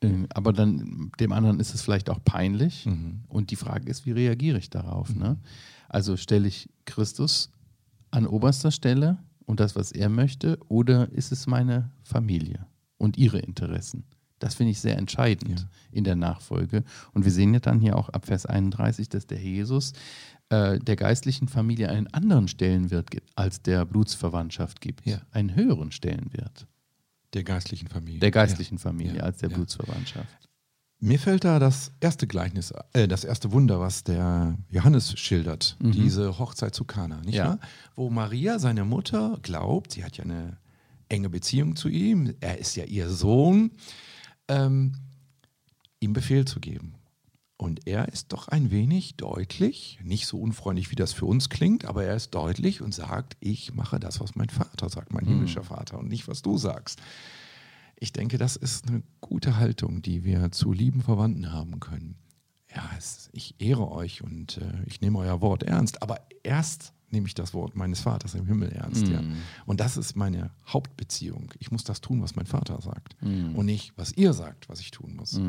Äh, 0.00 0.26
aber 0.30 0.52
dann 0.52 1.12
dem 1.20 1.32
anderen 1.32 1.60
ist 1.60 1.74
es 1.74 1.82
vielleicht 1.82 2.10
auch 2.10 2.18
peinlich. 2.24 2.86
Mhm. 2.86 3.20
Und 3.28 3.50
die 3.52 3.56
Frage 3.56 3.88
ist, 3.88 4.06
wie 4.06 4.12
reagiere 4.12 4.58
ich 4.58 4.70
darauf? 4.70 5.14
Ne? 5.14 5.36
Also 5.88 6.16
stelle 6.16 6.48
ich 6.48 6.68
Christus 6.84 7.50
an 8.10 8.26
oberster 8.26 8.72
Stelle 8.72 9.18
und 9.46 9.60
das, 9.60 9.76
was 9.76 9.92
er 9.92 10.08
möchte, 10.08 10.58
oder 10.68 11.10
ist 11.12 11.32
es 11.32 11.46
meine 11.46 11.90
Familie 12.02 12.66
und 12.98 13.16
ihre 13.16 13.38
Interessen? 13.38 14.04
Das 14.40 14.54
finde 14.56 14.72
ich 14.72 14.80
sehr 14.80 14.98
entscheidend 14.98 15.60
Ja. 15.60 15.66
in 15.92 16.04
der 16.04 16.16
Nachfolge. 16.16 16.84
Und 17.12 17.24
wir 17.24 17.32
sehen 17.32 17.54
ja 17.54 17.60
dann 17.60 17.80
hier 17.80 17.96
auch 17.96 18.08
ab 18.10 18.26
Vers 18.26 18.44
31, 18.46 19.08
dass 19.08 19.26
der 19.26 19.38
Jesus 19.40 19.92
äh, 20.50 20.78
der 20.78 20.96
geistlichen 20.96 21.48
Familie 21.48 21.88
einen 21.88 22.08
anderen 22.08 22.48
Stellenwert 22.48 23.10
gibt, 23.10 23.30
als 23.36 23.62
der 23.62 23.84
Blutsverwandtschaft 23.86 24.80
gibt. 24.82 25.06
Ja. 25.06 25.22
Einen 25.30 25.54
höheren 25.54 25.90
Stellenwert 25.92 26.66
Der 27.32 27.44
geistlichen 27.44 27.88
Familie. 27.88 28.20
der 28.20 28.30
geistlichen 28.30 28.74
Ja. 28.76 28.80
Familie 28.82 29.22
als 29.22 29.38
der. 29.38 29.48
Blutsverwandtschaft. 29.48 30.48
Mir 31.04 31.18
fällt 31.18 31.44
da 31.44 31.58
das 31.58 31.92
erste 32.00 32.26
Gleichnis, 32.26 32.72
äh, 32.94 33.06
das 33.06 33.24
erste 33.24 33.52
Wunder, 33.52 33.78
was 33.78 34.04
der 34.04 34.56
Johannes 34.70 35.18
schildert, 35.18 35.76
Mhm. 35.78 35.92
diese 35.92 36.38
Hochzeit 36.38 36.74
zu 36.74 36.84
Kana, 36.84 37.20
nicht 37.20 37.34
Ja. 37.34 37.48
wahr? 37.48 37.58
Wo 37.94 38.08
Maria, 38.08 38.58
seine 38.58 38.86
Mutter, 38.86 39.38
glaubt, 39.42 39.92
sie 39.92 40.02
hat 40.02 40.16
ja 40.16 40.24
eine 40.24 40.56
enge 41.10 41.28
Beziehung 41.28 41.76
zu 41.76 41.90
ihm, 41.90 42.32
er 42.40 42.56
ist 42.58 42.74
ja 42.74 42.84
ihr 42.84 43.10
Sohn, 43.10 43.72
ähm, 44.48 44.94
ihm 46.00 46.14
Befehl 46.14 46.46
zu 46.46 46.58
geben. 46.58 46.94
Und 47.58 47.86
er 47.86 48.08
ist 48.08 48.32
doch 48.32 48.48
ein 48.48 48.70
wenig 48.70 49.16
deutlich, 49.16 49.98
nicht 50.02 50.26
so 50.26 50.40
unfreundlich, 50.40 50.90
wie 50.90 50.96
das 50.96 51.12
für 51.12 51.26
uns 51.26 51.50
klingt, 51.50 51.84
aber 51.84 52.04
er 52.04 52.16
ist 52.16 52.30
deutlich 52.34 52.80
und 52.80 52.94
sagt, 52.94 53.36
ich 53.40 53.74
mache 53.74 54.00
das, 54.00 54.20
was 54.20 54.36
mein 54.36 54.48
Vater 54.48 54.88
sagt, 54.88 55.12
mein 55.12 55.26
himmlischer 55.26 55.64
Vater 55.64 55.98
und 55.98 56.08
nicht, 56.08 56.28
was 56.28 56.40
du 56.40 56.56
sagst. 56.56 56.98
Ich 58.04 58.12
denke, 58.12 58.36
das 58.36 58.54
ist 58.56 58.86
eine 58.86 59.02
gute 59.22 59.56
Haltung, 59.56 60.02
die 60.02 60.24
wir 60.24 60.52
zu 60.52 60.72
lieben 60.74 61.00
Verwandten 61.00 61.50
haben 61.50 61.80
können. 61.80 62.16
Ja, 62.68 62.82
es, 62.98 63.30
ich 63.32 63.54
ehre 63.58 63.90
euch 63.90 64.20
und 64.22 64.58
äh, 64.58 64.82
ich 64.84 65.00
nehme 65.00 65.20
euer 65.20 65.40
Wort 65.40 65.62
ernst, 65.62 66.02
aber 66.02 66.18
erst 66.42 66.92
nehme 67.08 67.26
ich 67.26 67.32
das 67.32 67.54
Wort 67.54 67.76
meines 67.76 68.00
Vaters 68.00 68.34
im 68.34 68.44
Himmel 68.44 68.68
ernst. 68.72 69.06
Ja. 69.08 69.22
Und 69.64 69.80
das 69.80 69.96
ist 69.96 70.16
meine 70.16 70.50
Hauptbeziehung. 70.66 71.54
Ich 71.60 71.70
muss 71.70 71.82
das 71.82 72.02
tun, 72.02 72.20
was 72.20 72.36
mein 72.36 72.44
Vater 72.44 72.78
sagt 72.82 73.16
und 73.22 73.64
nicht, 73.64 73.94
was 73.96 74.12
ihr 74.12 74.34
sagt, 74.34 74.68
was 74.68 74.80
ich 74.80 74.90
tun 74.90 75.16
muss. 75.16 75.40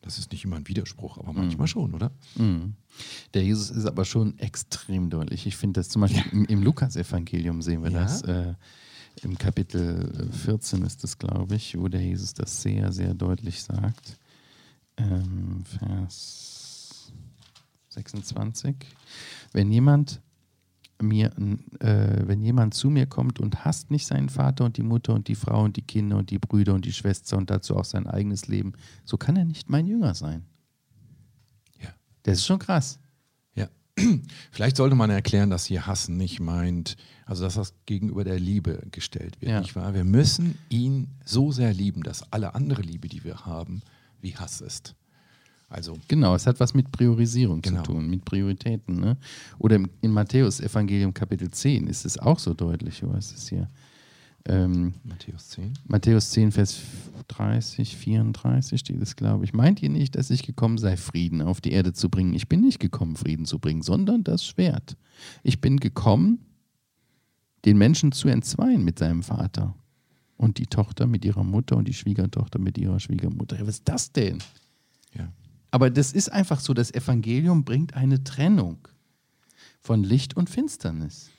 Das 0.00 0.18
ist 0.18 0.32
nicht 0.32 0.44
immer 0.44 0.56
ein 0.56 0.66
Widerspruch, 0.68 1.18
aber 1.18 1.34
manchmal 1.34 1.66
schon, 1.66 1.92
oder? 1.94 2.12
Mhm. 2.36 2.76
Der 3.34 3.44
Jesus 3.44 3.68
ist 3.68 3.84
aber 3.84 4.06
schon 4.06 4.38
extrem 4.38 5.10
deutlich. 5.10 5.44
Ich 5.46 5.56
finde 5.58 5.80
das 5.80 5.90
zum 5.90 6.00
Beispiel 6.00 6.22
im, 6.32 6.44
im 6.46 6.62
Lukas-Evangelium 6.62 7.60
sehen 7.60 7.82
wir 7.82 7.90
Ja. 7.90 8.00
das. 8.04 8.22
Äh, 8.22 8.54
Im 9.22 9.36
Kapitel 9.36 10.30
14 10.32 10.82
ist 10.82 11.02
es, 11.04 11.18
glaube 11.18 11.56
ich, 11.56 11.78
wo 11.78 11.88
der 11.88 12.02
Jesus 12.02 12.34
das 12.34 12.62
sehr, 12.62 12.92
sehr 12.92 13.14
deutlich 13.14 13.62
sagt. 13.62 14.18
Ähm, 14.96 15.64
Vers 15.64 17.12
26. 17.88 18.76
Wenn 19.52 19.72
jemand 19.72 20.20
mir, 21.00 21.32
äh, 21.80 22.26
wenn 22.26 22.42
jemand 22.42 22.74
zu 22.74 22.90
mir 22.90 23.06
kommt 23.06 23.40
und 23.40 23.64
hasst 23.64 23.90
nicht 23.90 24.06
seinen 24.06 24.28
Vater 24.28 24.64
und 24.64 24.76
die 24.76 24.82
Mutter 24.82 25.14
und 25.14 25.28
die 25.28 25.34
Frau 25.34 25.62
und 25.64 25.76
die 25.76 25.82
Kinder 25.82 26.16
und 26.16 26.30
die 26.30 26.38
Brüder 26.38 26.74
und 26.74 26.84
die 26.84 26.92
Schwester 26.92 27.36
und 27.36 27.50
dazu 27.50 27.76
auch 27.76 27.84
sein 27.84 28.06
eigenes 28.06 28.48
Leben, 28.48 28.72
so 29.04 29.16
kann 29.16 29.36
er 29.36 29.44
nicht 29.44 29.68
mein 29.68 29.86
Jünger 29.86 30.14
sein. 30.14 30.44
Ja. 31.80 31.90
Das 32.24 32.38
ist 32.38 32.46
schon 32.46 32.58
krass. 32.58 32.98
Vielleicht 34.52 34.76
sollte 34.76 34.94
man 34.96 35.10
erklären, 35.10 35.50
dass 35.50 35.64
hier 35.66 35.86
Hassen 35.86 36.16
nicht 36.16 36.40
meint, 36.40 36.96
also 37.26 37.44
dass 37.44 37.54
das 37.54 37.74
gegenüber 37.86 38.24
der 38.24 38.38
Liebe 38.38 38.82
gestellt 38.90 39.40
wird, 39.40 39.50
Ja. 39.52 39.60
nicht 39.60 39.76
wahr? 39.76 39.94
Wir 39.94 40.04
müssen 40.04 40.58
ihn 40.68 41.08
so 41.24 41.52
sehr 41.52 41.72
lieben, 41.74 42.02
dass 42.02 42.32
alle 42.32 42.54
andere 42.54 42.82
Liebe, 42.82 43.08
die 43.08 43.24
wir 43.24 43.46
haben, 43.46 43.82
wie 44.20 44.34
Hass 44.36 44.60
ist. 44.60 44.94
Also 45.68 45.98
Genau, 46.08 46.34
es 46.34 46.46
hat 46.46 46.60
was 46.60 46.72
mit 46.72 46.90
Priorisierung 46.92 47.60
Genau. 47.60 47.82
zu 47.82 47.92
tun, 47.92 48.08
mit 48.08 48.24
Prioritäten. 48.24 49.00
Ne? 49.00 49.16
Oder 49.58 49.76
im, 49.76 49.90
in 50.00 50.12
Matthäus 50.12 50.60
Evangelium 50.60 51.12
Kapitel 51.12 51.50
10 51.50 51.86
ist 51.88 52.06
es 52.06 52.18
auch 52.18 52.38
so 52.38 52.54
deutlich. 52.54 53.02
Wo 53.02 53.12
ist 53.12 53.36
es 53.36 53.48
hier? 53.48 53.68
Ähm, 54.48 54.94
Matthäus 55.04 55.50
10. 55.50 55.74
Matthäus 55.86 56.30
10, 56.30 56.52
Vers 56.52 56.80
30, 57.28 57.96
34 57.96 58.80
steht 58.80 59.02
es, 59.02 59.14
glaube 59.14 59.44
ich. 59.44 59.52
Meint 59.52 59.82
ihr 59.82 59.90
nicht, 59.90 60.16
dass 60.16 60.30
ich 60.30 60.42
gekommen 60.42 60.78
sei, 60.78 60.96
Frieden 60.96 61.42
auf 61.42 61.60
die 61.60 61.72
Erde 61.72 61.92
zu 61.92 62.08
bringen? 62.08 62.32
Ich 62.32 62.48
bin 62.48 62.62
nicht 62.62 62.78
gekommen, 62.78 63.16
Frieden 63.16 63.44
zu 63.44 63.58
bringen, 63.58 63.82
sondern 63.82 64.24
das 64.24 64.46
Schwert. 64.46 64.96
Ich 65.42 65.60
bin 65.60 65.78
gekommen, 65.78 66.46
den 67.66 67.76
Menschen 67.76 68.12
zu 68.12 68.28
entzweien 68.28 68.82
mit 68.84 68.98
seinem 68.98 69.22
Vater. 69.22 69.74
Und 70.38 70.58
die 70.58 70.66
Tochter 70.66 71.06
mit 71.06 71.24
ihrer 71.24 71.44
Mutter 71.44 71.76
und 71.76 71.88
die 71.88 71.94
Schwiegertochter 71.94 72.58
mit 72.58 72.78
ihrer 72.78 73.00
Schwiegermutter. 73.00 73.56
Ja, 73.56 73.62
was 73.62 73.76
ist 73.76 73.88
das 73.88 74.12
denn? 74.12 74.38
Ja. 75.12 75.32
Aber 75.70 75.90
das 75.90 76.12
ist 76.12 76.32
einfach 76.32 76.60
so, 76.60 76.74
das 76.74 76.94
Evangelium 76.94 77.64
bringt 77.64 77.94
eine 77.94 78.22
Trennung 78.22 78.78
von 79.80 80.04
Licht 80.04 80.36
und 80.36 80.48
Finsternis. 80.48 81.30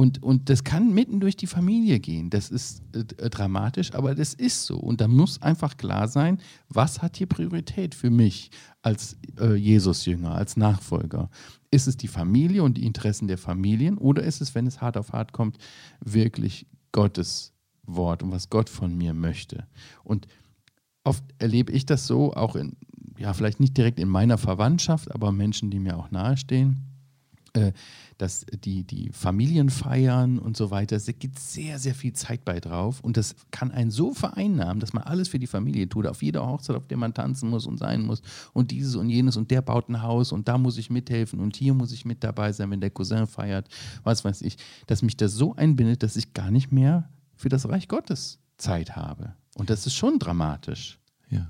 Und, 0.00 0.22
und 0.22 0.48
das 0.48 0.64
kann 0.64 0.94
mitten 0.94 1.20
durch 1.20 1.36
die 1.36 1.46
Familie 1.46 2.00
gehen. 2.00 2.30
Das 2.30 2.48
ist 2.48 2.82
äh, 2.96 3.28
dramatisch, 3.28 3.92
aber 3.92 4.14
das 4.14 4.32
ist 4.32 4.64
so. 4.64 4.78
Und 4.78 5.02
da 5.02 5.08
muss 5.08 5.42
einfach 5.42 5.76
klar 5.76 6.08
sein, 6.08 6.40
was 6.70 7.02
hat 7.02 7.18
hier 7.18 7.26
Priorität 7.26 7.94
für 7.94 8.08
mich 8.08 8.50
als 8.80 9.18
äh, 9.38 9.54
Jesus-Jünger, 9.56 10.34
als 10.34 10.56
Nachfolger? 10.56 11.28
Ist 11.70 11.86
es 11.86 11.98
die 11.98 12.08
Familie 12.08 12.62
und 12.62 12.78
die 12.78 12.86
Interessen 12.86 13.28
der 13.28 13.36
Familien 13.36 13.98
oder 13.98 14.22
ist 14.22 14.40
es, 14.40 14.54
wenn 14.54 14.66
es 14.66 14.80
hart 14.80 14.96
auf 14.96 15.12
hart 15.12 15.34
kommt, 15.34 15.58
wirklich 16.02 16.66
Gottes 16.92 17.52
Wort 17.82 18.22
und 18.22 18.30
was 18.30 18.48
Gott 18.48 18.70
von 18.70 18.96
mir 18.96 19.12
möchte? 19.12 19.66
Und 20.02 20.28
oft 21.04 21.24
erlebe 21.36 21.72
ich 21.72 21.84
das 21.84 22.06
so, 22.06 22.32
auch 22.32 22.56
in, 22.56 22.74
ja, 23.18 23.34
vielleicht 23.34 23.60
nicht 23.60 23.76
direkt 23.76 24.00
in 24.00 24.08
meiner 24.08 24.38
Verwandtschaft, 24.38 25.14
aber 25.14 25.30
Menschen, 25.30 25.70
die 25.70 25.78
mir 25.78 25.98
auch 25.98 26.10
nahestehen, 26.10 26.89
äh, 27.54 27.72
dass 28.18 28.44
die, 28.64 28.84
die 28.84 29.10
Familien 29.12 29.70
feiern 29.70 30.38
und 30.38 30.56
so 30.56 30.70
weiter, 30.70 30.96
es 30.96 31.06
geht 31.06 31.38
sehr, 31.38 31.78
sehr 31.78 31.94
viel 31.94 32.12
Zeit 32.12 32.44
bei 32.44 32.60
drauf 32.60 33.00
und 33.00 33.16
das 33.16 33.34
kann 33.50 33.70
einen 33.70 33.90
so 33.90 34.12
vereinnahmen, 34.12 34.78
dass 34.78 34.92
man 34.92 35.04
alles 35.04 35.28
für 35.28 35.38
die 35.38 35.46
Familie 35.46 35.88
tut, 35.88 36.06
auf 36.06 36.22
jeder 36.22 36.46
Hochzeit, 36.46 36.76
auf 36.76 36.86
der 36.86 36.98
man 36.98 37.14
tanzen 37.14 37.48
muss 37.48 37.66
und 37.66 37.78
sein 37.78 38.02
muss 38.02 38.20
und 38.52 38.70
dieses 38.70 38.94
und 38.94 39.08
jenes 39.08 39.36
und 39.36 39.50
der 39.50 39.62
baut 39.62 39.88
ein 39.88 40.02
Haus 40.02 40.32
und 40.32 40.48
da 40.48 40.58
muss 40.58 40.76
ich 40.76 40.90
mithelfen 40.90 41.40
und 41.40 41.56
hier 41.56 41.72
muss 41.72 41.92
ich 41.92 42.04
mit 42.04 42.22
dabei 42.22 42.52
sein, 42.52 42.70
wenn 42.70 42.80
der 42.80 42.90
Cousin 42.90 43.26
feiert, 43.26 43.68
was 44.04 44.24
weiß 44.24 44.42
ich, 44.42 44.56
dass 44.86 45.02
mich 45.02 45.16
das 45.16 45.32
so 45.32 45.54
einbindet, 45.54 46.02
dass 46.02 46.16
ich 46.16 46.34
gar 46.34 46.50
nicht 46.50 46.72
mehr 46.72 47.08
für 47.36 47.48
das 47.48 47.68
Reich 47.68 47.88
Gottes 47.88 48.38
Zeit 48.58 48.96
habe. 48.96 49.34
Und 49.56 49.70
das 49.70 49.86
ist 49.86 49.94
schon 49.94 50.18
dramatisch. 50.18 50.98
Ja. 51.30 51.48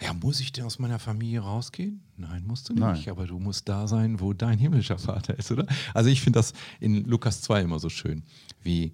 Ja, 0.00 0.12
muss 0.12 0.40
ich 0.40 0.52
denn 0.52 0.64
aus 0.64 0.78
meiner 0.78 0.98
Familie 0.98 1.40
rausgehen? 1.40 2.02
Nein, 2.16 2.44
musst 2.46 2.68
du 2.68 2.74
nicht. 2.74 2.82
Nein. 2.82 3.08
Aber 3.08 3.26
du 3.26 3.38
musst 3.38 3.68
da 3.68 3.88
sein, 3.88 4.20
wo 4.20 4.34
dein 4.34 4.58
himmlischer 4.58 4.98
Vater 4.98 5.38
ist, 5.38 5.50
oder? 5.50 5.66
Also 5.94 6.10
ich 6.10 6.20
finde 6.20 6.38
das 6.38 6.52
in 6.80 7.04
Lukas 7.04 7.40
2 7.42 7.62
immer 7.62 7.78
so 7.78 7.88
schön, 7.88 8.22
wie, 8.62 8.92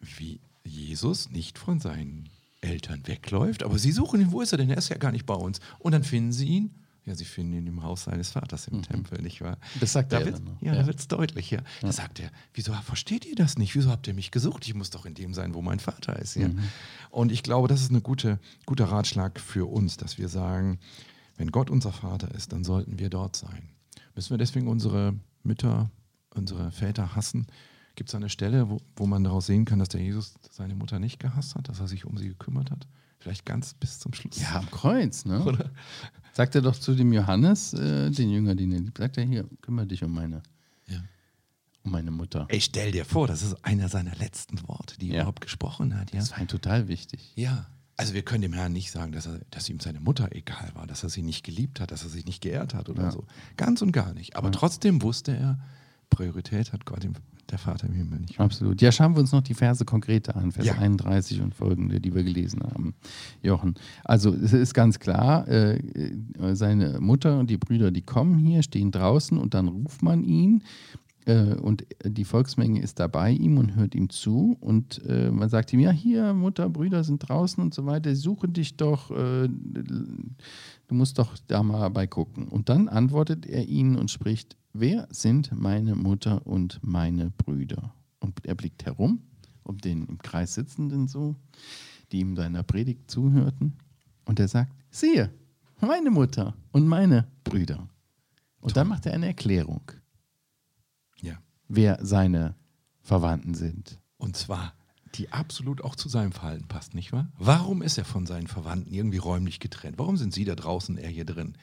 wie 0.00 0.40
Jesus 0.64 1.30
nicht 1.30 1.58
von 1.58 1.80
seinen 1.80 2.28
Eltern 2.60 3.06
wegläuft, 3.06 3.62
aber 3.62 3.78
sie 3.78 3.92
suchen 3.92 4.20
ihn, 4.20 4.32
wo 4.32 4.40
ist 4.40 4.52
er 4.52 4.58
denn? 4.58 4.70
Er 4.70 4.78
ist 4.78 4.88
ja 4.88 4.96
gar 4.98 5.12
nicht 5.12 5.26
bei 5.26 5.34
uns. 5.34 5.60
Und 5.78 5.92
dann 5.92 6.04
finden 6.04 6.32
sie 6.32 6.46
ihn. 6.46 6.74
Ja, 7.08 7.14
sie 7.14 7.24
finden 7.24 7.54
ihn 7.54 7.66
im 7.66 7.82
Haus 7.82 8.04
seines 8.04 8.30
Vaters 8.32 8.68
im 8.68 8.82
Tempel, 8.82 9.22
nicht 9.22 9.40
wahr? 9.40 9.56
Mhm. 9.74 9.80
Das 9.80 9.92
sagt 9.94 10.12
da 10.12 10.18
er 10.20 10.26
wird. 10.26 10.42
Ja, 10.60 10.74
Ja. 10.74 10.80
da 10.80 10.86
wird 10.86 10.98
es 11.00 11.08
deutlich, 11.08 11.50
ja. 11.50 11.60
Da 11.80 11.90
sagt 11.90 12.20
er, 12.20 12.30
wieso 12.52 12.72
versteht 12.74 13.24
ihr 13.24 13.34
das 13.34 13.56
nicht? 13.56 13.74
Wieso 13.74 13.90
habt 13.90 14.06
ihr 14.06 14.12
mich 14.14 14.30
gesucht? 14.30 14.66
Ich 14.68 14.74
muss 14.74 14.90
doch 14.90 15.06
in 15.06 15.14
dem 15.14 15.32
sein, 15.32 15.54
wo 15.54 15.62
mein 15.62 15.80
Vater 15.80 16.18
ist. 16.18 16.34
Ja? 16.36 16.48
Mhm. 16.48 16.58
Und 17.10 17.32
ich 17.32 17.42
glaube, 17.42 17.66
das 17.66 17.80
ist 17.80 17.90
ein 17.90 18.02
gute, 18.02 18.38
guter 18.66 18.84
Ratschlag 18.84 19.40
für 19.40 19.66
uns, 19.70 19.96
dass 19.96 20.18
wir 20.18 20.28
sagen, 20.28 20.78
wenn 21.38 21.50
Gott 21.50 21.70
unser 21.70 21.92
Vater 21.92 22.30
ist, 22.34 22.52
dann 22.52 22.62
sollten 22.62 22.98
wir 22.98 23.08
dort 23.08 23.36
sein. 23.36 23.70
Müssen 24.14 24.30
wir 24.30 24.38
deswegen 24.38 24.68
unsere 24.68 25.14
Mütter, 25.42 25.90
unsere 26.34 26.70
Väter 26.72 27.16
hassen? 27.16 27.46
Gibt 27.94 28.10
es 28.10 28.14
eine 28.14 28.28
Stelle, 28.28 28.68
wo, 28.68 28.80
wo 28.96 29.06
man 29.06 29.24
daraus 29.24 29.46
sehen 29.46 29.64
kann, 29.64 29.78
dass 29.78 29.88
der 29.88 30.02
Jesus 30.02 30.34
seine 30.50 30.74
Mutter 30.74 30.98
nicht 30.98 31.18
gehasst 31.20 31.54
hat, 31.54 31.68
dass 31.70 31.80
er 31.80 31.88
sich 31.88 32.04
um 32.04 32.18
sie 32.18 32.28
gekümmert 32.28 32.70
hat? 32.70 32.86
Vielleicht 33.20 33.44
ganz 33.44 33.74
bis 33.74 33.98
zum 33.98 34.12
Schluss. 34.14 34.40
Ja, 34.40 34.56
am 34.60 34.70
Kreuz, 34.70 35.24
ne? 35.24 35.42
Oder? 35.42 35.70
Sagt 36.38 36.54
er 36.54 36.62
doch 36.62 36.76
zu 36.78 36.94
dem 36.94 37.12
Johannes, 37.12 37.72
äh, 37.74 38.12
den 38.12 38.30
Jünger, 38.30 38.54
den 38.54 38.70
er 38.70 38.78
liebt, 38.78 38.98
sagt 38.98 39.18
er 39.18 39.24
hier, 39.24 39.44
kümmere 39.60 39.88
dich 39.88 40.04
um 40.04 40.12
meine, 40.14 40.40
Ja. 40.86 41.02
um 41.82 41.90
meine 41.90 42.12
Mutter. 42.12 42.46
Ey, 42.48 42.60
stell 42.60 42.92
dir 42.92 43.04
vor, 43.04 43.26
das 43.26 43.42
ist 43.42 43.56
einer 43.64 43.88
seiner 43.88 44.14
letzten 44.14 44.56
Worte, 44.68 44.96
die 44.98 45.08
er 45.08 45.14
Ja. 45.16 45.20
überhaupt 45.22 45.40
gesprochen 45.40 45.98
hat. 45.98 46.12
Ja? 46.12 46.20
Das 46.20 46.30
war 46.30 46.38
ihm 46.40 46.46
total 46.46 46.86
wichtig. 46.86 47.32
Ja. 47.34 47.66
Also 47.96 48.14
wir 48.14 48.22
können 48.22 48.42
dem 48.42 48.52
Herrn 48.52 48.72
nicht 48.72 48.92
sagen, 48.92 49.10
dass, 49.10 49.26
er, 49.26 49.40
dass 49.50 49.68
ihm 49.68 49.80
seine 49.80 49.98
Mutter 49.98 50.28
egal 50.30 50.70
war, 50.74 50.86
dass 50.86 51.02
er 51.02 51.08
sie 51.08 51.22
nicht 51.22 51.42
geliebt 51.44 51.80
hat, 51.80 51.90
dass 51.90 52.04
er 52.04 52.08
sich 52.08 52.24
nicht 52.24 52.40
geehrt 52.40 52.72
hat 52.72 52.88
oder 52.88 53.02
Ja. 53.02 53.10
so. 53.10 53.24
Ganz 53.56 53.82
und 53.82 53.90
gar 53.90 54.14
nicht. 54.14 54.36
Aber 54.36 54.52
trotzdem 54.52 55.02
wusste 55.02 55.36
er, 55.36 55.58
Priorität 56.08 56.72
hat 56.72 56.86
Gott 56.86 57.02
ihm 57.02 57.14
der 57.50 57.58
Vater 57.58 57.86
im 57.86 57.94
Himmel 57.94 58.20
nicht 58.20 58.38
wahr? 58.38 58.46
Absolut. 58.46 58.80
Ja, 58.80 58.92
schauen 58.92 59.14
wir 59.14 59.20
uns 59.20 59.32
noch 59.32 59.42
die 59.42 59.54
Verse 59.54 59.84
konkreter 59.84 60.36
an, 60.36 60.52
Vers 60.52 60.66
Ja. 60.66 60.74
31 60.74 61.40
und 61.40 61.54
folgende, 61.54 62.00
die 62.00 62.14
wir 62.14 62.22
gelesen 62.22 62.62
haben. 62.62 62.94
Jochen. 63.42 63.74
Also 64.04 64.34
es 64.34 64.52
ist 64.52 64.74
ganz 64.74 64.98
klar, 64.98 65.48
äh, 65.48 65.80
seine 66.52 67.00
Mutter 67.00 67.38
und 67.38 67.50
die 67.50 67.56
Brüder, 67.56 67.90
die 67.90 68.02
kommen 68.02 68.38
hier, 68.38 68.62
stehen 68.62 68.90
draußen 68.90 69.38
und 69.38 69.54
dann 69.54 69.68
ruft 69.68 70.02
man 70.02 70.24
ihn. 70.24 70.62
Äh, 71.28 71.54
und 71.56 71.86
die 72.04 72.24
Volksmenge 72.24 72.80
ist 72.80 72.98
da 73.00 73.06
bei 73.06 73.30
ihm 73.30 73.58
und 73.58 73.76
hört 73.76 73.94
ihm 73.94 74.08
zu. 74.08 74.56
Und 74.60 75.02
äh, 75.06 75.30
man 75.30 75.48
sagt 75.48 75.72
ihm, 75.72 75.80
ja, 75.80 75.90
hier, 75.90 76.32
Mutter, 76.32 76.68
Brüder 76.68 77.04
sind 77.04 77.28
draußen 77.28 77.62
und 77.62 77.74
so 77.74 77.86
weiter, 77.86 78.14
suchen 78.16 78.54
dich 78.54 78.76
doch, 78.76 79.10
äh, 79.10 79.48
du 79.48 80.94
musst 80.94 81.18
doch 81.18 81.34
da 81.46 81.62
mal 81.62 81.90
beigucken. 81.90 82.48
Und 82.48 82.68
dann 82.68 82.88
antwortet 82.88 83.46
er 83.46 83.66
ihnen 83.66 83.96
und 83.96 84.10
spricht, 84.10 84.56
wer 84.72 85.08
sind 85.10 85.52
meine 85.52 85.94
Mutter 85.94 86.46
und 86.46 86.80
meine 86.82 87.30
Brüder? 87.30 87.94
Und 88.20 88.44
er 88.44 88.54
blickt 88.54 88.84
herum, 88.84 89.22
um 89.62 89.78
den 89.78 90.06
im 90.06 90.18
Kreis 90.18 90.54
Sitzenden 90.54 91.08
so, 91.08 91.36
die 92.12 92.20
ihm 92.20 92.36
seiner 92.36 92.62
Predigt 92.62 93.10
zuhörten. 93.10 93.76
Und 94.24 94.40
er 94.40 94.48
sagt, 94.48 94.72
siehe, 94.90 95.32
meine 95.80 96.10
Mutter 96.10 96.54
und 96.72 96.86
meine 96.86 97.28
Brüder. 97.44 97.88
Und 98.60 98.76
dann 98.76 98.88
macht 98.88 99.06
er 99.06 99.12
eine 99.14 99.26
Erklärung, 99.26 99.92
Ja. 101.22 101.38
wer 101.68 101.98
seine 102.04 102.56
Verwandten 103.00 103.54
sind. 103.54 104.00
Und 104.16 104.36
zwar, 104.36 104.74
die 105.14 105.30
absolut 105.32 105.82
auch 105.82 105.94
zu 105.94 106.08
seinem 106.08 106.32
Verhalten 106.32 106.66
passt, 106.66 106.94
nicht 106.94 107.12
wahr? 107.12 107.30
Warum 107.38 107.80
ist 107.82 107.96
er 107.98 108.04
von 108.04 108.26
seinen 108.26 108.48
Verwandten 108.48 108.92
irgendwie 108.92 109.18
räumlich 109.18 109.60
getrennt? 109.60 109.98
Warum 109.98 110.16
sind 110.16 110.34
sie 110.34 110.44
da 110.44 110.54
draußen, 110.56 110.98
er 110.98 111.08
hier 111.08 111.24
drin? 111.24 111.56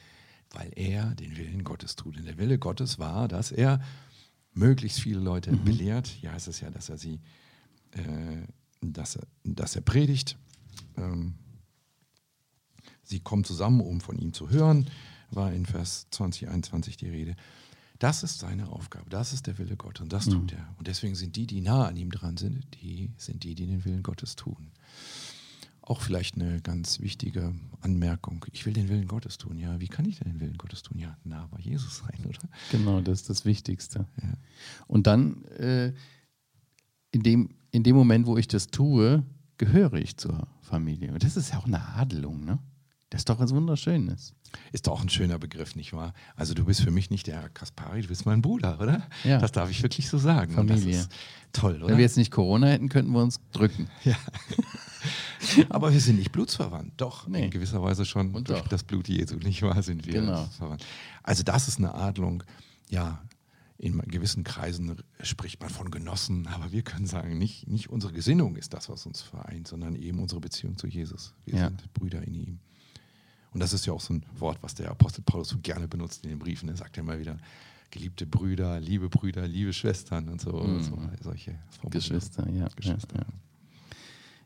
Weil 0.52 0.72
er 0.76 1.14
den 1.14 1.36
Willen 1.36 1.64
Gottes 1.64 1.96
tut. 1.96 2.16
Und 2.16 2.24
der 2.24 2.38
Wille 2.38 2.58
Gottes 2.58 2.98
war, 2.98 3.28
dass 3.28 3.52
er 3.52 3.80
möglichst 4.54 5.00
viele 5.00 5.20
Leute 5.20 5.52
belehrt. 5.56 6.20
Ja, 6.22 6.34
es 6.34 6.48
ist 6.48 6.60
ja, 6.60 6.70
dass 6.70 6.88
er 6.88 6.98
sie, 6.98 7.20
äh, 7.92 8.46
dass, 8.80 9.16
er, 9.16 9.26
dass 9.44 9.76
er 9.76 9.82
predigt. 9.82 10.36
Ähm, 10.96 11.34
sie 13.02 13.20
kommen 13.20 13.44
zusammen, 13.44 13.80
um 13.80 14.00
von 14.00 14.18
ihm 14.18 14.32
zu 14.32 14.50
hören, 14.50 14.90
war 15.30 15.52
in 15.52 15.66
Vers 15.66 16.06
20, 16.10 16.48
21 16.48 16.96
die 16.96 17.08
Rede. 17.08 17.36
Das 17.98 18.22
ist 18.22 18.40
seine 18.40 18.68
Aufgabe, 18.68 19.08
das 19.08 19.32
ist 19.32 19.46
der 19.46 19.56
Wille 19.58 19.76
Gottes 19.76 20.02
und 20.02 20.12
das 20.12 20.26
tut 20.26 20.52
er. 20.52 20.74
Und 20.78 20.86
deswegen 20.86 21.14
sind 21.14 21.34
die, 21.34 21.46
die 21.46 21.62
nah 21.62 21.86
an 21.86 21.96
ihm 21.96 22.10
dran 22.10 22.36
sind, 22.36 22.66
die 22.82 23.10
sind 23.16 23.42
die, 23.42 23.54
die 23.54 23.66
den 23.66 23.86
Willen 23.86 24.02
Gottes 24.02 24.36
tun. 24.36 24.70
Auch 25.86 26.00
vielleicht 26.00 26.34
eine 26.34 26.60
ganz 26.60 26.98
wichtige 26.98 27.54
Anmerkung. 27.80 28.44
Ich 28.50 28.66
will 28.66 28.72
den 28.72 28.88
Willen 28.88 29.06
Gottes 29.06 29.38
tun. 29.38 29.56
Ja, 29.56 29.78
wie 29.80 29.86
kann 29.86 30.04
ich 30.04 30.18
denn 30.18 30.32
den 30.32 30.40
Willen 30.40 30.58
Gottes 30.58 30.82
tun? 30.82 30.98
Ja, 30.98 31.16
nah 31.22 31.46
bei 31.52 31.60
Jesus 31.60 31.98
sein, 31.98 32.26
oder? 32.26 32.48
Genau, 32.72 33.00
das 33.00 33.20
ist 33.20 33.30
das 33.30 33.44
Wichtigste. 33.44 34.06
Ja. 34.20 34.32
Und 34.88 35.06
dann, 35.06 35.44
äh, 35.44 35.92
in, 37.12 37.22
dem, 37.22 37.50
in 37.70 37.84
dem 37.84 37.94
Moment, 37.94 38.26
wo 38.26 38.36
ich 38.36 38.48
das 38.48 38.66
tue, 38.66 39.22
gehöre 39.58 39.94
ich 39.94 40.16
zur 40.16 40.48
Familie. 40.60 41.12
Und 41.12 41.22
das 41.22 41.36
ist 41.36 41.52
ja 41.52 41.58
auch 41.58 41.66
eine 41.66 41.80
Adelung, 41.80 42.44
ne? 42.44 42.58
Das 43.10 43.20
ist 43.20 43.28
doch 43.28 43.38
was 43.38 43.54
Wunderschönes. 43.54 44.34
Ist 44.72 44.88
doch 44.88 45.00
ein 45.00 45.08
schöner 45.08 45.38
Begriff, 45.38 45.76
nicht 45.76 45.92
wahr? 45.92 46.12
Also 46.34 46.54
du 46.54 46.64
bist 46.64 46.80
für 46.80 46.90
mich 46.90 47.10
nicht 47.10 47.28
der 47.28 47.48
Kaspari, 47.50 48.02
du 48.02 48.08
bist 48.08 48.26
mein 48.26 48.42
Bruder, 48.42 48.80
oder? 48.80 49.06
Ja. 49.22 49.38
Das 49.38 49.52
darf 49.52 49.70
ich 49.70 49.80
wirklich 49.84 50.08
so 50.08 50.18
sagen. 50.18 50.52
Familie. 50.52 51.06
Toll, 51.52 51.76
oder? 51.76 51.88
Wenn 51.88 51.98
wir 51.98 52.04
jetzt 52.04 52.16
nicht 52.16 52.32
Corona 52.32 52.66
hätten, 52.66 52.88
könnten 52.88 53.12
wir 53.12 53.22
uns 53.22 53.40
drücken. 53.52 53.88
Ja. 54.02 54.16
Aber 55.68 55.92
wir 55.92 56.00
sind 56.00 56.16
nicht 56.18 56.32
blutsverwandt. 56.32 56.92
Doch, 56.96 57.26
Nee. 57.28 57.44
in 57.46 57.50
gewisser 57.50 57.82
Weise 57.82 58.04
schon 58.04 58.34
Und 58.34 58.48
durch 58.48 58.60
doch. 58.60 58.68
das 58.68 58.84
Blut 58.84 59.08
Jesu, 59.08 59.36
nicht 59.36 59.62
wahr, 59.62 59.82
sind 59.82 60.06
wir 60.06 60.14
Genau. 60.14 60.44
verwandt. 60.56 60.84
Also 61.22 61.42
das 61.42 61.68
ist 61.68 61.78
eine 61.78 61.94
Adlung, 61.94 62.42
ja, 62.88 63.22
in 63.78 63.98
gewissen 64.08 64.42
Kreisen 64.42 64.96
spricht 65.20 65.60
man 65.60 65.68
von 65.68 65.90
Genossen, 65.90 66.46
aber 66.46 66.72
wir 66.72 66.82
können 66.82 67.06
sagen, 67.06 67.36
nicht, 67.36 67.66
nicht 67.68 67.90
unsere 67.90 68.12
Gesinnung 68.12 68.56
ist 68.56 68.72
das, 68.72 68.88
was 68.88 69.04
uns 69.04 69.20
vereint, 69.20 69.68
sondern 69.68 69.96
eben 69.96 70.18
unsere 70.18 70.40
Beziehung 70.40 70.78
zu 70.78 70.86
Jesus. 70.86 71.34
Wir 71.44 71.58
Ja. 71.58 71.64
sind 71.68 71.92
Brüder 71.92 72.22
in 72.22 72.34
ihm. 72.34 72.58
Und 73.52 73.60
das 73.60 73.72
ist 73.74 73.84
ja 73.86 73.92
auch 73.92 74.00
so 74.00 74.14
ein 74.14 74.24
Wort, 74.38 74.58
was 74.62 74.74
der 74.74 74.90
Apostel 74.90 75.22
Paulus 75.22 75.48
so 75.50 75.58
gerne 75.62 75.88
benutzt 75.88 76.24
in 76.24 76.30
den 76.30 76.38
Briefen. 76.38 76.68
Er 76.70 76.76
sagt 76.76 76.96
ja 76.96 77.02
immer 77.02 77.18
wieder, 77.18 77.36
geliebte 77.90 78.26
Brüder, 78.26 78.80
liebe 78.80 79.08
Brüder, 79.10 79.46
liebe 79.46 79.72
Schwestern 79.72 80.28
und 80.28 80.40
so. 80.40 80.50
Und 80.52 80.82
so 80.82 80.98
solche. 81.22 81.52
Mhm. 81.82 81.90
Geschwister, 81.90 82.48
ja. 82.50 82.68
Geschwister. 82.76 83.14
Ja, 83.16 83.20
ja. 83.20 83.26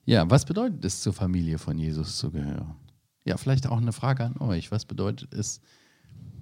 Ja, 0.04 0.28
was 0.28 0.44
bedeutet 0.44 0.84
es, 0.84 1.00
zur 1.00 1.12
Familie 1.12 1.58
von 1.58 1.78
Jesus 1.78 2.18
zu 2.18 2.30
gehören? 2.30 2.76
Ja, 3.24 3.36
vielleicht 3.36 3.66
auch 3.66 3.78
eine 3.78 3.92
Frage 3.92 4.24
an 4.24 4.38
euch. 4.38 4.70
Was 4.70 4.84
bedeutet 4.84 5.32
es, 5.32 5.60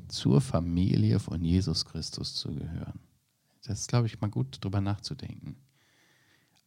zur 0.08 0.40
Familie 0.40 1.18
von 1.18 1.44
Jesus 1.44 1.84
Christus 1.84 2.34
zu 2.34 2.54
gehören? 2.54 2.98
Das 3.64 3.80
ist, 3.80 3.88
glaube 3.88 4.06
ich, 4.06 4.20
mal 4.20 4.30
gut, 4.30 4.58
drüber 4.60 4.80
nachzudenken. 4.80 5.56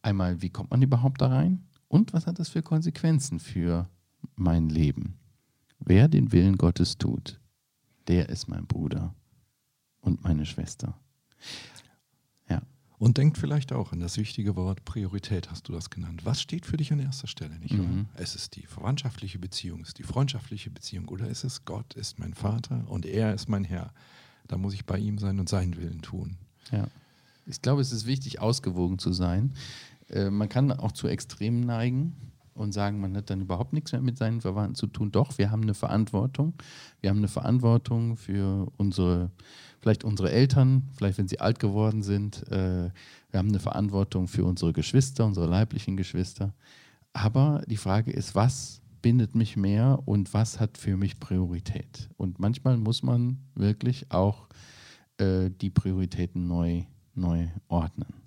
Einmal, 0.02 0.42
wie 0.42 0.50
kommt 0.50 0.70
man 0.70 0.82
überhaupt 0.82 1.20
da 1.20 1.28
rein? 1.28 1.64
Und 1.88 2.12
was 2.12 2.26
hat 2.26 2.38
das 2.38 2.48
für 2.48 2.62
Konsequenzen 2.62 3.40
für 3.40 3.88
mein 4.36 4.68
Leben? 4.68 5.18
Wer 5.78 6.08
den 6.08 6.32
Willen 6.32 6.56
Gottes 6.56 6.98
tut, 6.98 7.40
der 8.06 8.28
ist 8.28 8.48
mein 8.48 8.66
Bruder 8.66 9.14
und 10.00 10.22
meine 10.22 10.46
Schwester. 10.46 10.98
Und 13.02 13.18
denkt 13.18 13.36
vielleicht 13.36 13.72
auch 13.72 13.90
an 13.90 13.98
das 13.98 14.16
wichtige 14.16 14.54
Wort 14.54 14.84
Priorität, 14.84 15.50
hast 15.50 15.66
du 15.66 15.72
das 15.72 15.90
genannt. 15.90 16.24
Was 16.24 16.40
steht 16.40 16.66
für 16.66 16.76
dich 16.76 16.92
an 16.92 17.00
erster 17.00 17.26
Stelle, 17.26 17.58
nicht 17.58 17.76
wahr? 17.76 17.84
Mhm. 17.84 18.06
Es 18.14 18.36
ist 18.36 18.54
die 18.54 18.64
verwandtschaftliche 18.64 19.40
Beziehung, 19.40 19.80
es 19.80 19.88
ist 19.88 19.98
die 19.98 20.04
freundschaftliche 20.04 20.70
Beziehung 20.70 21.08
oder 21.08 21.26
ist 21.26 21.42
es 21.42 21.64
Gott 21.64 21.94
ist 21.94 22.20
mein 22.20 22.32
Vater 22.32 22.84
und 22.86 23.04
er 23.04 23.34
ist 23.34 23.48
mein 23.48 23.64
Herr. 23.64 23.92
Da 24.46 24.56
muss 24.56 24.72
ich 24.72 24.86
bei 24.86 24.98
ihm 24.98 25.18
sein 25.18 25.40
und 25.40 25.48
seinen 25.48 25.76
Willen 25.78 26.00
tun. 26.00 26.36
Ja. 26.70 26.86
Ich 27.44 27.60
glaube, 27.60 27.82
es 27.82 27.90
ist 27.90 28.06
wichtig, 28.06 28.40
ausgewogen 28.40 29.00
zu 29.00 29.12
sein. 29.12 29.54
Äh, 30.08 30.30
man 30.30 30.48
kann 30.48 30.70
auch 30.70 30.92
zu 30.92 31.08
Extremen 31.08 31.58
neigen 31.58 32.14
und 32.54 32.72
sagen, 32.72 33.00
man 33.00 33.16
hat 33.16 33.30
dann 33.30 33.40
überhaupt 33.40 33.72
nichts 33.72 33.92
mehr 33.92 34.00
mit 34.00 34.18
seinen 34.18 34.40
Verwandten 34.40 34.74
zu 34.74 34.86
tun. 34.86 35.10
Doch, 35.10 35.38
wir 35.38 35.50
haben 35.50 35.62
eine 35.62 35.74
Verantwortung. 35.74 36.54
Wir 37.00 37.10
haben 37.10 37.18
eine 37.18 37.28
Verantwortung 37.28 38.16
für 38.16 38.70
unsere, 38.76 39.30
vielleicht 39.80 40.04
unsere 40.04 40.30
Eltern, 40.30 40.88
vielleicht 40.96 41.18
wenn 41.18 41.28
sie 41.28 41.40
alt 41.40 41.58
geworden 41.58 42.02
sind. 42.02 42.46
Äh, 42.50 42.90
wir 43.30 43.38
haben 43.38 43.48
eine 43.48 43.60
Verantwortung 43.60 44.28
für 44.28 44.44
unsere 44.44 44.72
Geschwister, 44.72 45.24
unsere 45.24 45.46
leiblichen 45.46 45.96
Geschwister. 45.96 46.54
Aber 47.12 47.62
die 47.66 47.76
Frage 47.76 48.10
ist, 48.10 48.34
was 48.34 48.80
bindet 49.02 49.34
mich 49.34 49.56
mehr 49.56 50.00
und 50.04 50.32
was 50.32 50.60
hat 50.60 50.78
für 50.78 50.96
mich 50.96 51.18
Priorität? 51.18 52.08
Und 52.16 52.38
manchmal 52.38 52.76
muss 52.76 53.02
man 53.02 53.38
wirklich 53.54 54.10
auch 54.10 54.48
äh, 55.18 55.50
die 55.50 55.70
Prioritäten 55.70 56.46
neu, 56.46 56.84
neu 57.14 57.48
ordnen. 57.68 58.21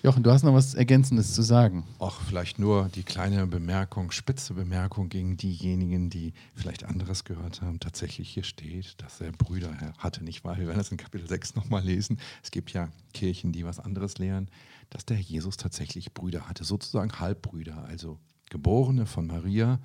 Jochen, 0.00 0.22
du 0.22 0.30
hast 0.30 0.44
noch 0.44 0.54
was 0.54 0.74
Ergänzendes 0.74 1.34
zu 1.34 1.42
sagen. 1.42 1.82
Auch 1.98 2.20
vielleicht 2.20 2.60
nur 2.60 2.88
die 2.88 3.02
kleine 3.02 3.48
Bemerkung, 3.48 4.12
spitze 4.12 4.54
Bemerkung 4.54 5.08
gegen 5.08 5.36
diejenigen, 5.36 6.08
die 6.08 6.34
vielleicht 6.54 6.84
anderes 6.84 7.24
gehört 7.24 7.62
haben. 7.62 7.80
Tatsächlich 7.80 8.28
hier 8.28 8.44
steht, 8.44 8.94
dass 9.02 9.20
er 9.20 9.32
Brüder 9.32 9.76
hatte, 9.98 10.22
nicht 10.22 10.44
wahr? 10.44 10.56
Wir 10.56 10.68
werden 10.68 10.78
das 10.78 10.92
in 10.92 10.98
Kapitel 10.98 11.26
6 11.26 11.56
nochmal 11.56 11.82
lesen. 11.82 12.20
Es 12.44 12.52
gibt 12.52 12.72
ja 12.72 12.90
Kirchen, 13.12 13.50
die 13.50 13.64
was 13.64 13.80
anderes 13.80 14.18
lehren, 14.18 14.48
dass 14.88 15.04
der 15.04 15.18
Jesus 15.18 15.56
tatsächlich 15.56 16.14
Brüder 16.14 16.48
hatte, 16.48 16.62
sozusagen 16.62 17.18
Halbbrüder, 17.18 17.84
also 17.84 18.20
Geborene 18.50 19.04
von 19.04 19.26
Maria. 19.26 19.80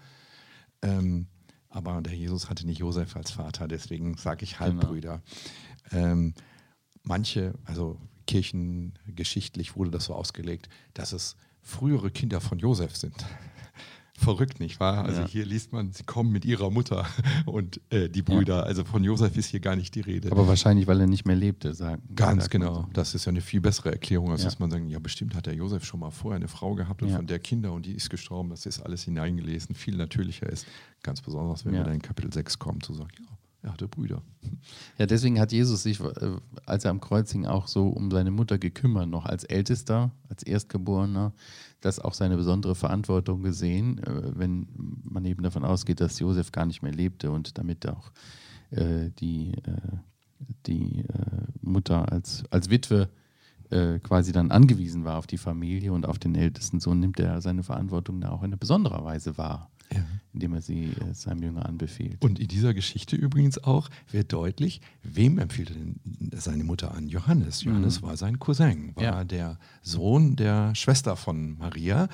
Ähm, 0.84 1.26
aber 1.69 2.04
der 2.04 2.13
Jesus 2.13 2.52
hatte 2.52 2.67
nicht 2.67 2.80
Josef 2.82 3.15
als 3.15 3.32
Vater, 3.32 3.67
deswegen 3.67 4.15
sage 4.15 4.43
ich 4.43 4.60
Halbbrüder. 4.60 5.23
Ähm, 5.91 6.36
manche, 7.02 7.56
also 7.65 7.97
kirchengeschichtlich 8.27 9.75
wurde 9.75 9.91
das 9.91 10.05
so 10.05 10.13
ausgelegt, 10.15 10.69
dass 10.93 11.12
es 11.13 11.36
frühere 11.62 12.12
Kinder 12.12 12.41
von 12.41 12.59
Josef 12.59 12.95
sind. 12.95 13.15
Verrückt, 14.15 14.59
nicht 14.59 14.79
wahr? 14.79 15.05
Also 15.05 15.21
Ja. 15.21 15.27
hier 15.27 15.43
liest 15.45 15.73
man, 15.73 15.91
sie 15.91 16.03
kommen 16.03 16.31
mit 16.31 16.45
ihrer 16.45 16.69
Mutter 16.69 17.07
und 17.47 17.81
äh, 17.89 18.09
die 18.09 18.21
Brüder. 18.21 18.63
Also 18.63 18.83
von 18.86 19.03
Josef 19.03 19.36
ist 19.38 19.47
hier 19.47 19.59
gar 19.59 19.75
nicht 19.75 19.95
die 19.95 20.01
Rede. 20.01 20.31
Aber 20.31 20.47
wahrscheinlich, 20.47 20.86
weil 20.86 21.01
er 21.01 21.07
nicht 21.07 21.25
mehr 21.25 21.36
lebte, 21.36 21.73
sagen. 21.73 22.03
Ganz 22.15 22.43
sagt 22.43 22.51
genau. 22.51 22.88
Das 22.93 23.15
ist 23.15 23.25
ja 23.25 23.31
eine 23.31 23.41
viel 23.41 23.59
bessere 23.59 23.91
Erklärung, 23.91 24.29
als 24.31 24.41
Ja. 24.41 24.45
dass 24.49 24.59
man 24.59 24.69
sagen, 24.69 24.88
ja, 24.88 24.99
bestimmt 24.99 25.33
hat 25.36 25.47
der 25.47 25.55
Josef 25.55 25.83
schon 25.83 25.99
mal 25.99 26.12
vorher 26.12 26.36
eine 26.36 26.47
Frau 26.47 26.75
gehabt 26.75 27.01
und 27.01 27.09
Ja. 27.09 27.15
von 27.15 27.25
der 27.25 27.39
Kinder 27.39 27.73
und 27.73 27.88
die 27.88 27.93
ist 27.93 28.12
gestorben. 28.12 28.49
Das 28.51 28.67
ist 28.67 28.81
alles 28.81 29.03
hineingelesen, 29.03 29.73
viel 29.73 29.95
natürlicher 29.97 30.47
ist. 30.47 30.67
Ganz 31.01 31.19
besonders, 31.21 31.65
wenn 31.65 31.73
Ja. 31.73 31.79
wir 31.79 31.86
dann 31.86 31.95
in 31.95 32.01
Kapitel 32.03 32.31
6 32.31 32.59
kommen, 32.59 32.81
zu 32.81 32.93
sagen, 32.93 33.09
ja, 33.19 33.25
er 33.63 33.71
hatte 33.71 33.88
Brüder. 33.88 34.21
Ja, 34.97 35.06
deswegen 35.06 35.39
hat 35.39 35.54
Jesus 35.54 35.84
sich, 35.84 35.99
äh, 36.02 36.36
als 36.65 36.84
er 36.84 36.91
am 36.91 36.99
Kreuz 36.99 37.32
hing, 37.32 37.45
auch 37.45 37.67
so 37.67 37.88
um 37.88 38.12
seine 38.12 38.30
Mutter 38.30 38.58
gekümmert, 38.58 39.08
noch 39.08 39.26
als 39.26 39.45
Ältester, 39.45 40.12
als 40.30 40.43
Erstgeborener, 40.43 41.34
das 41.80 41.99
auch 41.99 42.13
seine 42.13 42.36
besondere 42.36 42.76
Verantwortung 42.76 43.41
gesehen, 43.41 43.99
äh, 43.99 44.38
wenn 44.38 44.67
man 45.04 45.23
eben 45.23 45.43
davon 45.43 45.63
ausgeht, 45.63 46.02
dass 46.02 46.19
Josef 46.19 46.52
gar 46.52 46.65
nicht 46.65 46.82
mehr 46.82 46.91
lebte 46.91 47.32
und 47.32 47.58
damit 47.58 47.88
auch 47.88 48.12
äh, 48.71 49.10
die, 49.19 49.54
die 50.67 51.06
Mutter 51.62 52.12
als, 52.12 52.43
als 52.52 52.69
Witwe 52.69 53.10
quasi 54.04 54.32
dann 54.34 54.52
angewiesen 54.52 55.04
war 55.04 55.17
auf 55.17 55.26
die 55.26 55.39
Familie 55.39 55.93
und 55.93 56.06
auf 56.06 56.19
den 56.19 56.36
ältesten 56.36 56.80
Sohn, 56.80 56.99
nimmt 56.99 57.19
er 57.19 57.41
seine 57.41 57.63
Verantwortung 57.63 58.21
da 58.21 58.30
auch 58.30 58.43
in 58.43 58.56
besonderer 58.60 59.04
Weise 59.04 59.36
wahr. 59.39 59.71
Ja. 59.91 60.05
indem 60.33 60.53
er 60.53 60.61
sie 60.61 60.85
äh, 60.85 61.13
seinem 61.13 61.43
Jünger 61.43 61.65
anbefiehlt. 61.65 62.23
Und 62.23 62.39
in 62.39 62.47
dieser 62.47 62.73
Geschichte 62.73 63.15
übrigens 63.15 63.63
auch 63.63 63.89
wird 64.11 64.31
deutlich, 64.33 64.81
wem 65.03 65.37
empfiehlt 65.39 65.69
er 65.69 65.75
denn 65.75 65.99
seine 66.35 66.63
Mutter 66.63 66.93
an? 66.95 67.07
Johannes. 67.07 67.63
Johannes 67.63 68.01
war 68.01 68.17
sein 68.17 68.39
Cousin, 68.39 68.95
war 68.95 69.03
Ja. 69.03 69.23
der 69.23 69.59
Sohn 69.81 70.35
der 70.35 70.73
Schwester 70.75 71.15
von 71.15 71.57
Maria. 71.57 72.07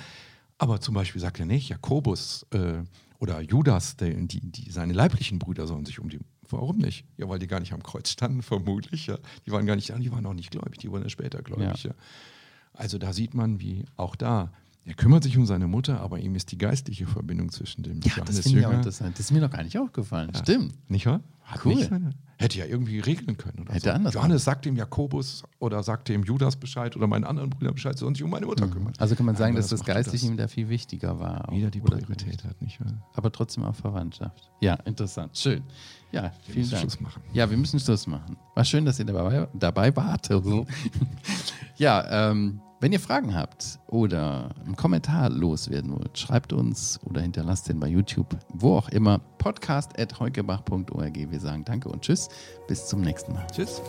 Aber 0.57 0.81
zum 0.81 0.93
Beispiel 0.95 1.21
sagt 1.21 1.39
er 1.39 1.45
nicht, 1.45 1.69
Jakobus 1.69 2.45
äh, 2.51 2.83
oder 3.19 3.41
Judas, 3.41 3.95
der, 3.97 4.13
die, 4.13 4.41
die, 4.41 4.71
seine 4.71 4.93
leiblichen 4.93 5.39
Brüder 5.39 5.67
sollen 5.67 5.85
sich 5.85 5.99
um 5.99 6.09
die. 6.09 6.19
Warum 6.49 6.79
nicht? 6.79 7.05
Ja, 7.17 7.29
weil 7.29 7.37
die 7.39 7.47
gar 7.47 7.59
nicht 7.59 7.73
am 7.73 7.83
Kreuz 7.83 8.09
standen, 8.09 8.41
vermutlich. 8.41 9.07
Ja. 9.07 9.17
Die 9.45 9.51
waren 9.51 9.65
gar 9.65 9.75
nicht 9.75 9.89
da, 9.91 9.97
die 9.99 10.11
waren 10.11 10.25
auch 10.25 10.33
nicht 10.33 10.51
gläubig, 10.51 10.79
die 10.79 10.89
wurden 10.89 11.03
ja 11.03 11.09
später 11.09 11.41
gläubig. 11.43 11.83
Ja. 11.83 11.91
Also 12.73 12.97
da 12.97 13.13
sieht 13.13 13.33
man, 13.35 13.59
wie 13.61 13.85
auch 13.97 14.15
da, 14.15 14.51
er 14.85 14.93
kümmert 14.95 15.23
sich 15.23 15.37
um 15.37 15.45
seine 15.45 15.67
Mutter, 15.67 15.99
aber 16.01 16.19
ihm 16.19 16.33
ist 16.35 16.51
die 16.51 16.57
geistliche 16.57 17.05
Verbindung 17.05 17.51
zwischen 17.51 17.83
dem 17.83 17.99
Ja, 18.01 18.23
das 18.25 18.39
finde 18.39 18.59
ich 18.61 18.65
auch 18.65 18.71
interessant. 18.73 19.13
Das 19.19 19.25
ist 19.25 19.31
mir 19.31 19.41
noch 19.41 19.51
gar 19.51 19.61
nicht 19.63 19.77
aufgefallen. 19.77 20.31
Stimmt. 20.35 20.73
nicht 20.89 21.05
wahr? 21.05 21.21
Hat 21.43 21.65
Cool. 21.65 21.75
nicht 21.75 21.89
seine, 21.89 22.11
hätte 22.37 22.59
ja 22.59 22.65
irgendwie 22.65 22.99
regeln 22.99 23.35
können. 23.37 23.59
Oder 23.63 23.73
Hätte 23.73 23.89
so. 23.89 23.91
anders 23.91 24.13
Johannes 24.13 24.43
sagt 24.43 24.65
dem 24.65 24.75
Jakobus 24.75 25.43
oder 25.57 25.81
sagt 25.83 26.07
dem 26.07 26.23
Judas 26.23 26.55
Bescheid 26.55 26.95
oder 26.95 27.07
meinen 27.07 27.23
anderen 27.23 27.49
Brüdern 27.49 27.73
Bescheid, 27.73 27.97
sollen 27.97 28.13
sich 28.13 28.23
um 28.23 28.29
meine 28.29 28.45
Mutter 28.45 28.67
kümmern. 28.67 28.93
Also 28.99 29.15
kann 29.15 29.25
man 29.25 29.35
sagen, 29.35 29.53
Aber 29.53 29.61
dass 29.61 29.69
das 29.69 29.79
macht 29.79 29.87
Geistliche 29.87 30.27
ihm 30.27 30.37
da 30.37 30.47
viel 30.47 30.69
wichtiger 30.69 31.19
war. 31.19 31.47
wieder 31.51 31.71
die 31.71 31.81
Priorität 31.81 32.43
hat, 32.43 32.61
nicht 32.61 32.79
wahr? 32.79 32.93
Aber 33.13 33.31
trotzdem 33.31 33.63
auch 33.63 33.73
Verwandtschaft. 33.75 34.51
Ja, 34.61 34.75
interessant. 34.85 35.35
Schön. 35.37 35.63
Ja, 36.11 36.31
vielen 36.43 36.59
müssen 36.59 36.71
Dank. 36.71 36.81
Schluss 36.81 36.99
machen. 37.01 37.21
Ja, 37.33 37.49
wir 37.49 37.57
müssen 37.57 37.79
Schluss 37.79 38.05
machen. 38.07 38.37
War 38.55 38.63
schön, 38.65 38.85
dass 38.85 38.99
ihr 38.99 39.05
dabei, 39.05 39.47
dabei 39.53 39.95
wart. 39.95 40.29
ja, 41.77 42.29
ähm, 42.31 42.61
wenn 42.79 42.91
ihr 42.91 42.99
Fragen 42.99 43.35
habt 43.35 43.79
oder 43.87 44.51
einen 44.65 44.75
Kommentar 44.75 45.29
loswerden 45.29 45.91
wollt, 45.91 46.17
schreibt 46.17 46.53
uns 46.53 46.99
oder 47.03 47.21
hinterlasst 47.21 47.67
den 47.69 47.79
bei 47.79 47.87
YouTube, 47.87 48.37
wo 48.53 48.77
auch 48.77 48.89
immer. 48.89 49.19
Podcast 49.37 49.97
at 49.99 50.19
heukebach.org. 50.19 51.15
Wir 51.15 51.39
sagen 51.39 51.65
Danke 51.65 51.89
und 51.89 52.01
Tschüss. 52.01 52.29
Bis 52.67 52.87
zum 52.87 53.01
nächsten 53.01 53.33
Mal. 53.33 53.47
Tschüss. 53.51 53.81